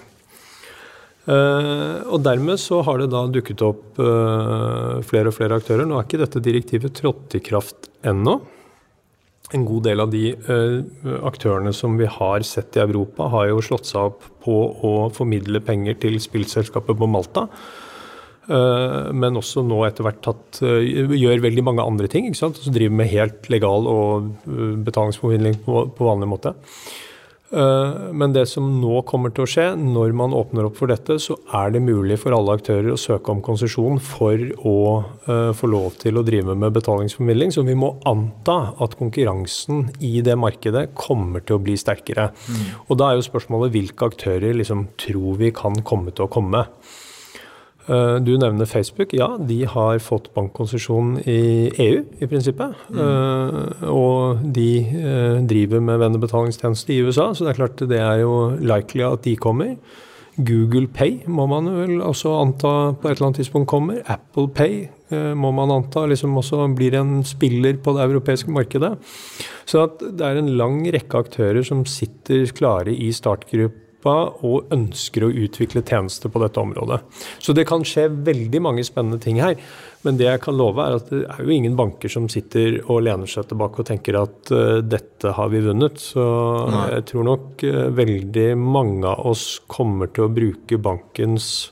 Uh, 1.25 2.05
og 2.13 2.19
dermed 2.21 2.59
så 2.61 2.83
har 2.85 2.99
det 3.01 3.07
da 3.09 3.23
dukket 3.25 3.63
opp 3.65 3.97
uh, 3.97 5.01
flere 5.01 5.31
og 5.31 5.33
flere 5.33 5.57
aktører. 5.57 5.87
Nå 5.89 5.97
er 5.97 6.05
ikke 6.05 6.19
dette 6.21 6.41
direktivet 6.45 6.93
trådt 6.99 7.33
i 7.39 7.41
kraft 7.41 7.89
ennå. 8.05 8.35
En 9.57 9.65
god 9.65 9.87
del 9.87 10.03
av 10.03 10.11
de 10.13 10.35
uh, 10.37 10.85
aktørene 11.25 11.73
som 11.73 11.97
vi 11.97 12.05
har 12.05 12.45
sett 12.45 12.77
i 12.77 12.83
Europa, 12.83 13.31
har 13.33 13.49
jo 13.49 13.65
slått 13.65 13.89
seg 13.89 14.11
opp 14.11 14.29
på 14.45 14.59
å 14.85 14.93
formidle 15.17 15.63
penger 15.65 15.97
til 16.05 16.19
spillselskapet 16.21 17.01
på 17.01 17.09
Malta. 17.09 17.47
Men 18.47 19.39
også 19.39 19.63
nå 19.65 19.79
etter 19.87 20.05
hvert 20.05 20.19
tatt, 20.21 20.59
gjør 20.61 21.41
veldig 21.41 21.63
mange 21.65 21.85
andre 21.85 22.09
ting. 22.11 22.27
ikke 22.29 22.37
sant? 22.37 22.59
Så 22.61 22.73
driver 22.73 22.99
med 22.99 23.09
helt 23.09 23.49
legal 23.49 23.89
og 23.89 24.27
betalingsformidling 24.85 25.57
på, 25.65 25.87
på 25.97 26.07
vanlig 26.09 26.29
måte. 26.29 26.53
Eh, 27.55 28.11
men 28.11 28.33
det 28.33 28.47
som 28.49 28.65
nå 28.81 28.99
kommer 29.07 29.31
til 29.33 29.45
å 29.45 29.49
skje, 29.49 29.65
når 29.77 30.15
man 30.17 30.33
åpner 30.35 30.67
opp 30.67 30.79
for 30.79 30.91
dette, 30.91 31.17
så 31.21 31.37
er 31.55 31.75
det 31.75 31.83
mulig 31.85 32.17
for 32.21 32.35
alle 32.35 32.57
aktører 32.57 32.91
å 32.91 32.99
søke 32.99 33.31
om 33.31 33.43
konsesjon 33.45 34.01
for 34.03 34.41
å 34.65 34.77
uh, 35.27 35.51
få 35.55 35.69
lov 35.69 35.99
til 36.01 36.17
å 36.17 36.25
drive 36.25 36.55
med 36.57 36.73
betalingsformidling. 36.75 37.53
Så 37.55 37.63
vi 37.67 37.77
må 37.77 37.93
anta 38.09 38.57
at 38.81 38.97
konkurransen 38.99 39.89
i 40.03 40.17
det 40.25 40.35
markedet 40.41 40.89
kommer 40.97 41.45
til 41.45 41.59
å 41.59 41.63
bli 41.63 41.77
sterkere. 41.79 42.31
Mm. 42.49 42.67
Og 42.89 42.99
da 42.99 43.11
er 43.11 43.19
jo 43.19 43.27
spørsmålet 43.29 43.75
hvilke 43.75 44.09
aktører 44.09 44.57
liksom 44.57 44.87
tror 44.99 45.41
vi 45.41 45.53
kan 45.55 45.79
komme 45.85 46.15
til 46.15 46.27
å 46.27 46.31
komme. 46.31 46.65
Eh, 47.85 48.15
du 48.15 48.33
nevner 48.41 48.65
Facebook. 48.65 49.13
Ja, 49.13 49.35
de 49.37 49.59
har 49.69 49.99
fått 50.01 50.31
bankkonsesjon 50.33 51.19
i 51.29 51.69
EU, 51.69 52.01
i 52.17 52.29
prinsippet. 52.29 52.73
Mm. 52.89 52.97
Uh, 53.01 53.85
og 53.91 54.41
de 54.55 54.69
uh, 54.95 55.37
driver 55.45 55.83
med 55.83 56.01
vennebetalingstjeneste 56.01 56.95
i 56.95 57.03
USA, 57.05 57.29
så 57.33 57.45
det 57.45 57.53
er 57.53 57.61
klart 57.61 57.85
det 57.91 58.01
er 58.01 58.23
jo 58.23 58.33
likely 58.57 59.05
at 59.05 59.23
de 59.27 59.35
kommer. 59.37 59.75
Google 60.35 60.89
Pay 60.91 61.21
må 61.31 61.45
man 61.47 61.69
vel 61.77 62.01
også 62.03 62.33
anta 62.41 62.73
på 62.99 63.07
et 63.07 63.13
eller 63.13 63.29
annet 63.29 63.39
tidspunkt 63.39 63.69
kommer. 63.71 64.01
Apple 64.11 64.49
Pay 64.51 64.81
må 65.37 65.53
man 65.55 65.71
anta 65.71 66.01
liksom 66.09 66.33
også 66.41 66.65
blir 66.75 66.97
en 66.99 67.21
spiller 67.23 67.77
på 67.79 67.93
det 67.95 68.03
europeiske 68.03 68.51
markedet. 68.51 68.97
Så 69.69 69.85
det 70.01 70.25
er 70.25 70.41
en 70.41 70.51
lang 70.59 70.81
rekke 70.91 71.21
aktører 71.23 71.63
som 71.63 71.85
sitter 71.87 72.51
klare 72.57 72.91
i 72.91 73.13
startgruppe 73.15 73.84
og 74.11 74.71
ønsker 74.73 75.25
å 75.25 75.31
utvikle 75.31 75.83
tjenester 75.85 76.31
på 76.31 76.41
dette 76.43 76.61
området. 76.61 77.01
Så 77.39 77.55
det 77.57 77.67
kan 77.69 77.85
skje 77.87 78.07
veldig 78.27 78.61
mange 78.63 78.85
spennende 78.87 79.19
ting 79.21 79.41
her. 79.43 79.57
Men 80.05 80.19
det 80.19 80.27
jeg 80.27 80.41
kan 80.43 80.57
love, 80.57 80.83
er 80.83 80.99
at 80.99 81.07
det 81.09 81.23
er 81.25 81.39
jo 81.41 81.53
ingen 81.55 81.77
banker 81.77 82.11
som 82.11 82.27
sitter 82.29 82.77
og 82.83 83.05
lener 83.07 83.29
seg 83.29 83.47
tilbake 83.49 83.81
og 83.81 83.87
tenker 83.89 84.19
at 84.19 84.51
uh, 84.53 84.81
dette 84.85 85.33
har 85.33 85.49
vi 85.53 85.63
vunnet. 85.65 85.97
Så 86.01 86.25
Nei. 86.69 86.83
jeg 86.93 87.07
tror 87.11 87.29
nok 87.31 87.65
uh, 87.65 87.85
veldig 87.97 88.49
mange 88.61 89.09
av 89.09 89.25
oss 89.31 89.47
kommer 89.71 90.11
til 90.13 90.27
å 90.27 90.33
bruke 90.35 90.77
bankens 90.77 91.71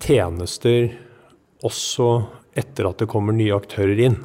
tjenester 0.00 0.90
også 1.64 2.12
etter 2.60 2.88
at 2.88 3.00
det 3.00 3.08
kommer 3.10 3.36
nye 3.36 3.56
aktører 3.56 4.04
inn. 4.08 4.20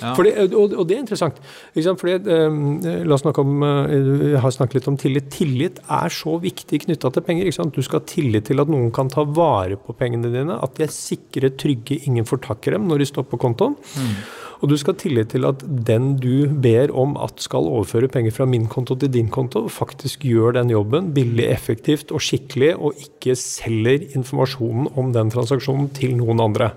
Ja. 0.00 0.14
Fordi, 0.16 0.32
og, 0.48 0.74
og, 0.74 0.84
det 0.88 0.96
er 0.96 1.02
interessant. 1.04 1.40
Fordi, 1.74 2.16
eh, 2.16 3.04
la 3.06 3.16
oss 3.16 3.24
snakke 3.24 3.44
om, 3.44 3.62
eh, 3.62 3.94
Jeg 4.32 4.42
har 4.42 4.50
snakket 4.50 4.80
litt 4.80 4.88
om 4.88 4.98
tillit. 5.00 5.30
Tillit 5.30 5.80
er 5.88 6.08
så 6.08 6.38
viktig 6.40 6.84
knytta 6.86 7.12
til 7.12 7.22
penger. 7.26 7.50
Du 7.70 7.82
skal 7.82 8.00
ha 8.00 8.06
tillit 8.06 8.46
til 8.48 8.60
at 8.60 8.68
noen 8.68 8.90
kan 8.92 9.08
ta 9.08 9.24
vare 9.24 9.76
på 9.76 9.96
pengene 9.96 10.32
dine. 10.32 10.58
At 10.62 10.76
de 10.76 10.84
er 10.84 10.94
sikre, 10.94 11.50
trygge, 11.50 12.00
ingen 12.06 12.24
får 12.24 12.42
tak 12.46 12.66
i 12.66 12.76
dem 12.76 12.88
når 12.88 12.98
de 12.98 13.10
står 13.10 13.28
på 13.28 13.40
kontoen. 13.40 13.76
Mm. 13.76 14.14
Og 14.60 14.68
du 14.68 14.76
skal 14.76 14.92
ha 14.92 15.00
tillit 15.00 15.30
til 15.32 15.46
at 15.48 15.62
den 15.64 16.16
du 16.20 16.48
ber 16.60 16.92
om 16.92 17.16
at 17.16 17.40
skal 17.40 17.68
overføre 17.68 18.10
penger 18.12 18.34
fra 18.36 18.46
min 18.48 18.66
konto 18.68 18.96
til 19.00 19.12
din 19.12 19.30
konto, 19.32 19.66
faktisk 19.72 20.26
gjør 20.28 20.58
den 20.58 20.72
jobben 20.74 21.14
billig, 21.16 21.46
effektivt 21.48 22.12
og 22.12 22.20
skikkelig, 22.24 22.74
og 22.76 22.98
ikke 23.00 23.36
selger 23.40 24.04
informasjonen 24.18 24.90
om 25.00 25.14
den 25.16 25.32
transaksjonen 25.32 25.88
til 25.96 26.18
noen 26.20 26.44
andre. 26.44 26.74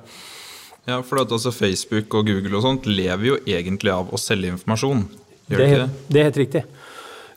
Ja, 0.87 0.99
for 1.01 1.21
at 1.21 1.31
altså 1.31 1.53
Facebook 1.55 2.13
og 2.13 2.27
Google 2.27 2.57
og 2.59 2.65
sånt 2.65 2.87
lever 2.89 3.29
jo 3.29 3.41
egentlig 3.47 3.93
av 3.93 4.11
å 4.11 4.19
selge 4.19 4.51
informasjon. 4.51 5.05
Gjør 5.47 5.59
det, 5.59 5.67
ikke 5.67 5.83
det? 5.83 6.07
Det 6.09 6.19
er 6.19 6.27
helt 6.29 6.41
riktig. 6.43 6.63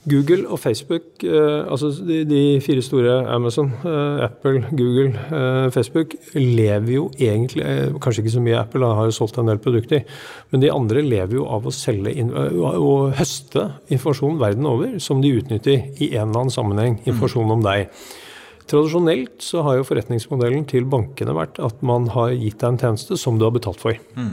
Google 0.06 0.44
og 0.46 0.60
Facebook, 0.62 1.24
eh, 1.24 1.66
altså 1.66 1.88
de, 2.06 2.20
de, 2.24 2.60
fire 2.62 2.82
store, 2.82 3.14
Amazon, 3.26 3.72
eh, 3.84 4.24
Apple, 4.24 4.62
Google, 4.70 5.08
eh, 5.08 5.70
Facebook, 5.74 6.14
lever 6.34 6.92
jo 6.92 7.08
egentlig 7.18 7.64
Kanskje 8.02 8.22
ikke 8.22 8.34
så 8.36 8.42
mye 8.44 8.60
Apple, 8.60 8.84
da 8.84 8.92
har 8.94 9.08
jo 9.08 9.16
solgt 9.16 9.40
en 9.42 9.50
del 9.50 9.58
produkter. 9.62 10.04
Men 10.50 10.62
de 10.62 10.70
andre 10.70 11.02
lever 11.02 11.40
jo 11.40 11.48
av 11.50 11.66
å 11.66 11.74
selge 11.74 12.14
og 12.22 13.16
høste 13.18 13.66
informasjon 13.90 14.38
verden 14.38 14.70
over 14.70 14.94
som 15.02 15.22
de 15.22 15.34
utnytter 15.40 15.90
i 15.98 16.12
en 16.14 16.28
eller 16.28 16.44
annen 16.44 16.54
sammenheng. 16.54 17.00
Informasjon 17.06 17.56
om 17.58 17.66
deg. 17.66 17.90
Tradisjonelt 18.66 19.42
så 19.44 19.62
har 19.66 19.78
jo 19.78 19.86
forretningsmodellen 19.86 20.64
til 20.70 20.86
bankene 20.90 21.34
vært 21.36 21.60
at 21.62 21.82
man 21.86 22.08
har 22.14 22.32
gitt 22.34 22.58
deg 22.62 22.72
en 22.72 22.80
tjeneste 22.82 23.18
som 23.20 23.38
du 23.38 23.46
har 23.46 23.54
betalt 23.54 23.82
for. 23.82 23.98
Mm. 24.18 24.32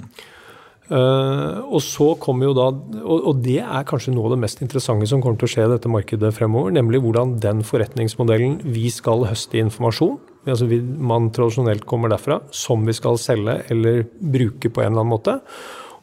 Uh, 0.91 1.63
og 1.71 1.79
så 1.79 2.09
kommer 2.19 2.49
jo 2.49 2.55
da, 2.57 2.65
og, 2.99 3.27
og, 3.29 3.37
det 3.45 3.61
er 3.63 3.85
kanskje 3.87 4.11
noe 4.11 4.27
av 4.27 4.33
det 4.33 4.41
mest 4.41 4.59
interessante 4.65 5.07
som 5.07 5.21
kommer 5.23 5.39
til 5.39 5.47
å 5.47 5.51
skje 5.53 5.67
i 5.67 5.71
dette 5.71 5.91
markedet 5.91 6.33
fremover, 6.35 6.73
nemlig 6.75 6.99
hvordan 7.05 7.37
den 7.43 7.61
forretningsmodellen 7.63 8.57
vi 8.75 8.89
skal 8.91 9.23
høste 9.29 9.61
informasjon, 9.61 10.17
altså 10.43 10.67
vi, 10.67 10.81
man 10.83 11.29
tradisjonelt 11.33 11.87
kommer 11.87 12.11
derfra, 12.11 12.41
som 12.51 12.83
vi 12.83 12.97
skal 12.97 13.15
selge 13.21 13.61
eller 13.71 14.03
bruke 14.19 14.67
på 14.67 14.83
en 14.83 14.91
eller 14.91 15.05
annen 15.05 15.13
måte, 15.13 15.37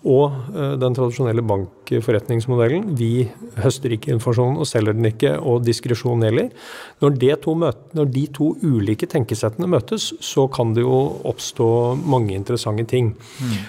og 0.08 0.36
eh, 0.54 0.76
den 0.80 0.96
tradisjonelle 0.96 1.44
bankforretningsmodellen. 1.44 2.94
Vi 2.96 3.28
høster 3.60 3.92
ikke 3.94 4.14
informasjonen 4.14 4.60
og 4.62 4.68
selger 4.68 4.96
den 4.96 5.10
ikke, 5.10 5.34
og 5.38 5.64
diskresjon 5.66 6.24
gjelder. 6.24 6.48
Når, 7.04 7.18
når, 7.98 8.14
de 8.14 8.24
to 8.32 8.54
ulike 8.62 9.08
tenkesettene 9.10 9.68
møtes, 9.70 10.12
så 10.24 10.46
kan 10.52 10.72
det 10.76 10.86
jo 10.86 11.02
oppstå 11.28 11.68
mange 12.00 12.34
interessante 12.36 12.88
ting. 12.88 13.12
Mm. 13.40 13.60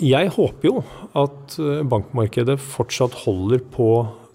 Jeg 0.00 0.30
håper 0.32 0.64
jo 0.70 0.78
at 1.16 1.58
eh, 1.60 1.82
bankmarkedet 1.84 2.56
fortsatt 2.62 3.18
holder 3.26 3.60
på 3.72 3.90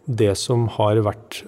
det 0.06 0.34
som 0.40 0.66
har 0.78 0.98
vært 1.06 1.44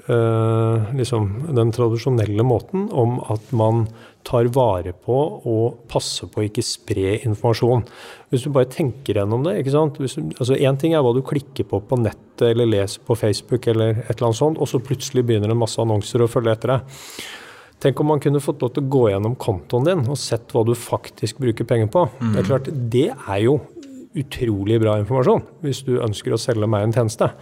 liksom 0.93 1.29
den 1.57 1.71
tradisjonelle 1.73 2.45
måten 2.45 2.85
om 2.93 3.17
at 3.33 3.49
man 3.55 3.87
tar 4.23 4.47
vare 4.55 4.93
på 4.93 5.15
og 5.49 5.83
passer 5.91 6.29
på 6.31 6.41
å 6.41 6.45
ikke 6.47 6.63
spre 6.65 7.17
informasjon. 7.25 7.83
Hvis 8.31 8.45
du 8.45 8.51
bare 8.55 8.71
tenker 8.71 9.19
gjennom 9.19 9.43
det 9.45 9.57
ikke 9.59 9.73
sant? 9.75 9.99
Hvis, 10.01 10.15
altså 10.37 10.55
Én 10.55 10.79
ting 10.79 10.95
er 10.95 11.03
hva 11.03 11.13
du 11.15 11.21
klikker 11.25 11.67
på 11.67 11.81
på 11.83 11.99
nettet 11.99 12.45
eller 12.53 12.69
leser 12.69 13.03
på 13.05 13.17
Facebook, 13.19 13.67
eller 13.67 13.99
et 14.05 14.15
eller 14.15 14.29
annet 14.29 14.39
sånt, 14.39 14.61
og 14.61 14.69
så 14.69 14.81
plutselig 14.83 15.25
begynner 15.27 15.51
en 15.53 15.59
masse 15.59 15.81
annonser 15.81 16.23
å 16.23 16.29
følge 16.31 16.55
etter 16.55 16.75
deg. 16.75 16.95
Tenk 17.83 17.99
om 17.99 18.13
man 18.13 18.23
kunne 18.23 18.41
fått 18.43 18.63
lov 18.63 18.71
til 18.73 18.85
å 18.85 18.91
gå 18.95 19.03
gjennom 19.11 19.35
kontoen 19.39 19.89
din 19.89 20.05
og 20.07 20.19
sett 20.19 20.55
hva 20.55 20.63
du 20.63 20.71
faktisk 20.77 21.41
bruker 21.43 21.67
penger 21.67 21.91
på. 21.91 22.05
Mm. 22.21 22.31
Det 22.31 22.41
er 22.41 22.47
klart, 22.47 22.71
det 22.95 23.09
er 23.11 23.43
jo 23.43 23.59
utrolig 24.23 24.77
bra 24.79 24.99
informasjon 25.01 25.41
hvis 25.65 25.81
du 25.87 25.97
ønsker 25.97 26.35
å 26.35 26.39
selge 26.39 26.69
meg 26.69 26.87
en 26.87 26.95
tjeneste. 26.95 27.33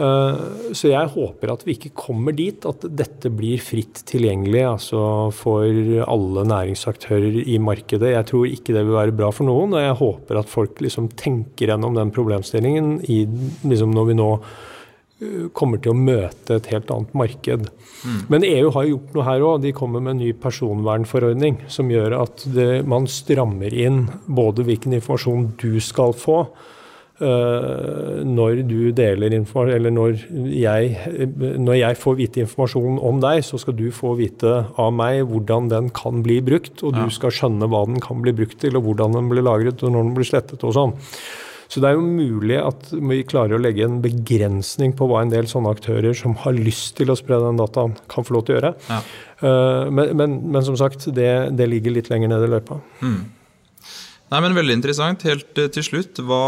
Eh, 0.00 0.72
så 0.76 0.90
jeg 0.92 1.12
håper 1.12 1.52
at 1.52 1.64
vi 1.66 1.74
ikke 1.76 1.92
kommer 1.98 2.34
dit 2.36 2.64
at 2.68 2.86
dette 2.96 3.32
blir 3.34 3.60
fritt 3.62 4.02
tilgjengelig 4.08 4.62
altså 4.64 5.02
for 5.36 5.66
alle 6.06 6.46
næringsaktører 6.48 7.42
i 7.42 7.58
markedet. 7.60 8.14
Jeg 8.14 8.28
tror 8.30 8.48
ikke 8.48 8.76
det 8.76 8.86
vil 8.86 8.96
være 8.96 9.16
bra 9.16 9.30
for 9.34 9.48
noen, 9.50 9.76
og 9.76 9.84
jeg 9.84 10.00
håper 10.00 10.40
at 10.40 10.50
folk 10.52 10.80
liksom 10.84 11.10
tenker 11.20 11.74
gjennom 11.74 11.98
den 11.98 12.12
problemstillingen 12.14 12.98
i, 13.12 13.22
liksom 13.66 13.92
når 13.96 14.08
vi 14.08 14.18
nå 14.22 14.30
eh, 14.38 15.46
kommer 15.56 15.82
til 15.82 15.92
å 15.92 16.00
møte 16.00 16.56
et 16.56 16.72
helt 16.72 16.90
annet 16.94 17.14
marked. 17.20 17.68
Mm. 18.00 18.18
Men 18.32 18.48
EU 18.48 18.72
har 18.78 18.88
gjort 18.88 19.14
noe 19.16 19.28
her 19.28 19.44
òg. 19.44 19.62
De 19.66 19.76
kommer 19.76 20.00
med 20.00 20.16
en 20.16 20.24
ny 20.24 20.32
personvernforordning 20.40 21.60
som 21.68 21.92
gjør 21.92 22.22
at 22.22 22.48
det, 22.56 22.70
man 22.88 23.10
strammer 23.10 23.74
inn 23.76 24.06
både 24.24 24.64
hvilken 24.64 24.96
informasjon 24.96 25.50
du 25.60 25.74
skal 25.84 26.16
få, 26.16 26.46
når 27.20 28.62
du 28.64 28.92
deler 28.96 29.34
informasjon, 29.36 29.74
eller 29.76 29.92
når 29.92 30.22
jeg, 30.56 30.94
når 31.60 31.76
jeg, 31.76 31.98
får 32.00 32.16
vite 32.16 32.40
informasjon 32.44 32.96
om 33.10 33.20
deg, 33.20 33.42
så 33.44 33.60
skal 33.60 33.76
du 33.76 33.90
få 33.92 34.14
vite 34.16 34.54
av 34.80 34.94
meg 34.96 35.20
hvordan 35.28 35.68
den 35.68 35.92
kan 35.96 36.24
bli 36.24 36.40
brukt, 36.44 36.80
og 36.80 36.96
du 36.96 37.12
skal 37.12 37.34
skjønne 37.36 37.68
hva 37.68 37.84
den 37.90 38.00
kan 38.00 38.24
bli 38.24 38.32
brukt 38.36 38.56
til, 38.62 38.78
og 38.80 38.88
hvordan 38.88 39.18
den 39.18 39.28
blir 39.32 39.44
lagret, 39.44 39.84
og 39.84 39.92
når 39.92 40.08
den 40.08 40.16
blir 40.16 40.30
slettet 40.32 40.64
og 40.64 40.76
sånn. 40.76 40.96
Så 41.70 41.78
det 41.78 41.90
er 41.92 41.98
jo 41.98 42.02
mulig 42.02 42.56
at 42.58 42.88
vi 42.90 43.20
klarer 43.28 43.54
å 43.54 43.62
legge 43.62 43.84
en 43.86 44.00
begrensning 44.02 44.90
på 44.98 45.06
hva 45.06 45.20
en 45.22 45.30
del 45.30 45.46
sånne 45.50 45.70
aktører 45.70 46.16
som 46.18 46.34
har 46.42 46.56
lyst 46.56 46.96
til 46.98 47.12
å 47.12 47.18
spre 47.18 47.38
den 47.44 47.60
dataen, 47.60 47.94
kan 48.10 48.26
få 48.26 48.34
lov 48.34 48.46
til 48.46 48.56
å 48.56 48.58
gjøre. 48.58 48.72
Ja. 48.88 48.98
Eh, 49.46 49.84
men, 49.94 50.16
men, 50.18 50.34
men, 50.50 50.64
som 50.66 50.78
sagt, 50.80 51.06
det, 51.14 51.30
det, 51.54 51.68
ligger 51.70 51.94
litt 51.94 52.10
lenger 52.10 52.32
ned 52.32 52.48
i 52.48 52.50
løypa. 52.56 52.80
Mm. 53.04 53.20
Nei, 54.30 54.40
men 54.44 54.54
Veldig 54.54 54.76
interessant. 54.78 55.24
Helt 55.26 55.58
uh, 55.58 55.66
til 55.74 55.86
slutt, 55.86 56.20
hva, 56.26 56.44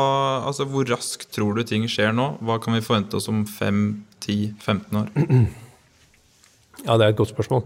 altså, 0.46 0.66
hvor 0.70 0.86
raskt 0.90 1.32
tror 1.34 1.58
du 1.58 1.64
ting 1.66 1.88
skjer 1.90 2.14
nå? 2.14 2.36
Hva 2.46 2.60
kan 2.62 2.76
vi 2.76 2.84
forvente 2.84 3.18
oss 3.18 3.28
om 3.32 3.44
5-10-15 3.48 5.02
år? 5.02 5.12
Ja, 6.82 6.96
det 6.98 7.04
er 7.04 7.12
et 7.12 7.18
godt 7.18 7.30
spørsmål. 7.30 7.60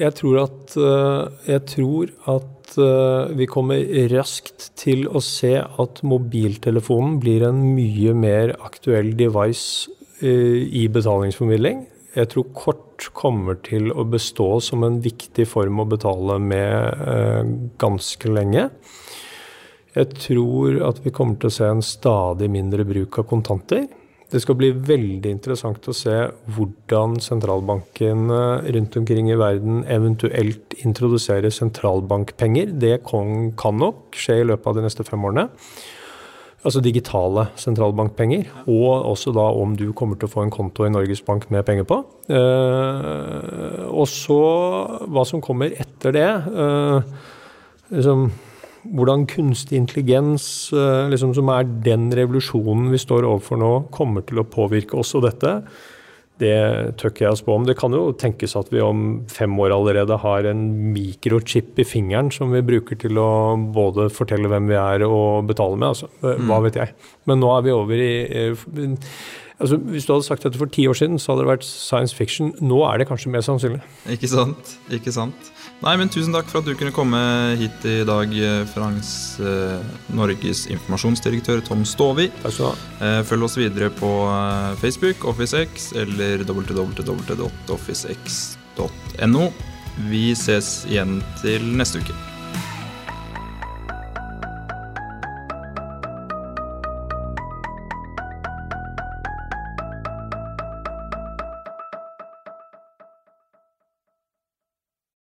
Jeg 0.00 0.14
tror 0.18 0.38
at, 0.40 0.72
jeg 1.46 1.60
tror 1.70 2.08
at 2.32 2.72
vi 3.36 3.46
kommer 3.46 3.84
raskt 4.10 4.64
til 4.80 5.04
å 5.06 5.20
se 5.22 5.52
at 5.60 6.00
mobiltelefonen 6.02 7.20
blir 7.22 7.44
en 7.46 7.60
mye 7.76 8.16
mer 8.16 8.56
aktuell 8.66 9.12
device 9.20 9.92
i 10.24 10.82
betalingsformidling. 10.90 11.84
Jeg 12.16 12.30
tror 12.32 12.48
kort 12.56 13.06
kommer 13.14 13.60
til 13.62 13.92
å 13.94 14.04
bestå 14.08 14.56
som 14.64 14.82
en 14.86 14.98
viktig 15.04 15.46
form 15.48 15.82
å 15.82 15.88
betale 15.88 16.40
med 16.42 17.06
eh, 17.06 17.52
ganske 17.80 18.32
lenge. 18.32 18.66
Jeg 19.94 20.10
tror 20.18 20.80
at 20.86 21.00
vi 21.04 21.12
kommer 21.14 21.38
til 21.38 21.50
å 21.50 21.54
se 21.54 21.70
en 21.70 21.82
stadig 21.82 22.50
mindre 22.50 22.86
bruk 22.86 23.20
av 23.22 23.28
kontanter. 23.30 23.86
Det 24.30 24.38
skal 24.42 24.58
bli 24.58 24.68
veldig 24.70 25.30
interessant 25.30 25.88
å 25.90 25.94
se 25.96 26.16
hvordan 26.54 27.16
sentralbankene 27.22 28.42
rundt 28.76 28.98
omkring 29.00 29.30
i 29.32 29.38
verden 29.38 29.82
eventuelt 29.90 30.76
introduserer 30.84 31.50
sentralbankpenger. 31.54 32.76
Det 32.78 33.00
kan 33.10 33.80
nok 33.82 34.18
skje 34.18 34.42
i 34.42 34.46
løpet 34.46 34.70
av 34.70 34.78
de 34.78 34.86
neste 34.86 35.06
fem 35.06 35.26
årene 35.26 35.48
altså 36.60 36.82
digitale 36.84 37.46
sentralbankpenger, 37.60 38.48
og 38.68 39.06
også 39.14 39.32
da 39.36 39.46
om 39.62 39.72
du 39.78 39.90
kommer 39.96 40.18
til 40.18 40.28
å 40.28 40.32
få 40.34 40.44
en 40.44 40.52
konto 40.52 40.84
i 40.84 40.92
Norges 40.92 41.22
Bank 41.24 41.48
med 41.52 41.64
penger 41.68 41.86
på. 41.88 42.02
Eh, 42.28 43.86
og 43.88 44.06
så 44.10 44.40
hva 45.08 45.24
som 45.28 45.42
kommer 45.44 45.72
etter 45.80 46.16
det. 46.16 46.28
Eh, 46.28 47.12
liksom, 47.96 48.28
hvordan 48.96 49.26
kunstig 49.30 49.80
intelligens, 49.80 50.44
eh, 50.72 51.08
liksom, 51.12 51.32
som 51.36 51.48
er 51.52 51.64
den 51.84 52.10
revolusjonen 52.16 52.90
vi 52.92 53.00
står 53.00 53.28
overfor 53.28 53.60
nå, 53.60 53.72
kommer 53.94 54.26
til 54.28 54.42
å 54.42 54.48
påvirke 54.48 55.00
også 55.00 55.24
dette. 55.24 55.62
Det 56.40 56.56
tør 57.00 57.12
ikke 57.12 57.26
jeg 57.26 57.36
å 57.36 57.38
spå 57.40 57.56
om. 57.58 57.66
Det 57.68 57.76
kan 57.78 57.92
jo 57.92 58.14
tenkes 58.16 58.56
at 58.56 58.70
vi 58.72 58.80
om 58.84 59.20
fem 59.30 59.52
år 59.60 59.74
allerede 59.76 60.16
har 60.22 60.48
en 60.48 60.62
mikrochip 60.94 61.78
i 61.80 61.86
fingeren 61.86 62.30
som 62.32 62.54
vi 62.54 62.64
bruker 62.64 62.96
til 63.00 63.20
å 63.20 63.30
både 63.74 64.08
fortelle 64.14 64.48
hvem 64.48 64.70
vi 64.70 64.78
er 64.80 65.04
og 65.08 65.50
betale 65.50 65.76
med. 65.76 65.92
Altså. 65.92 66.08
Hva 66.22 66.56
mm. 66.56 66.66
vet 66.66 66.80
jeg. 66.80 66.96
Men 67.28 67.42
nå 67.44 67.52
er 67.52 67.66
vi 67.66 67.76
over 67.76 68.04
i 68.04 68.12
altså, 69.60 69.76
Hvis 69.92 70.06
du 70.06 70.12
hadde 70.14 70.26
sagt 70.26 70.42
dette 70.46 70.58
for 70.58 70.68
ti 70.72 70.82
år 70.90 70.96
siden, 70.98 71.16
så 71.20 71.26
hadde 71.32 71.42
det 71.44 71.52
vært 71.52 71.66
science 71.66 72.14
fiction. 72.16 72.46
Nå 72.60 72.78
er 72.88 72.94
det 73.00 73.08
kanskje 73.10 73.32
mer 73.32 73.42
sannsynlig. 73.46 73.80
Ikke 74.10 74.28
sant. 74.30 74.64
Ikke 74.92 75.12
sant. 75.14 75.40
Nei, 75.80 75.94
men 75.96 76.08
Tusen 76.12 76.34
takk 76.36 76.48
for 76.50 76.58
at 76.60 76.66
du 76.68 76.74
kunne 76.76 76.92
komme 76.92 77.20
hit 77.60 77.78
i 77.88 78.04
dag, 78.08 78.28
eh, 78.36 78.64
Frans 78.68 79.10
eh, 79.40 79.80
Norges 80.16 80.66
informasjonsdirektør 80.72 81.58
Tom 81.64 81.84
Stovi. 81.88 82.26
Takk 82.42 82.52
skal 82.56 82.66
du 82.66 82.70
ha. 82.70 82.76
Eh, 83.00 83.20
følg 83.28 83.42
oss 83.48 83.56
videre 83.60 83.88
på 84.00 84.10
eh, 84.28 84.72
Facebook, 84.82 85.18
OfficeX 85.32 85.70
eller 86.00 86.34
www.officex.no. 86.44 89.44
Vi 90.10 90.24
ses 90.38 90.68
igjen 90.88 91.12
til 91.40 91.62
neste 91.76 91.98
uke. 92.04 92.29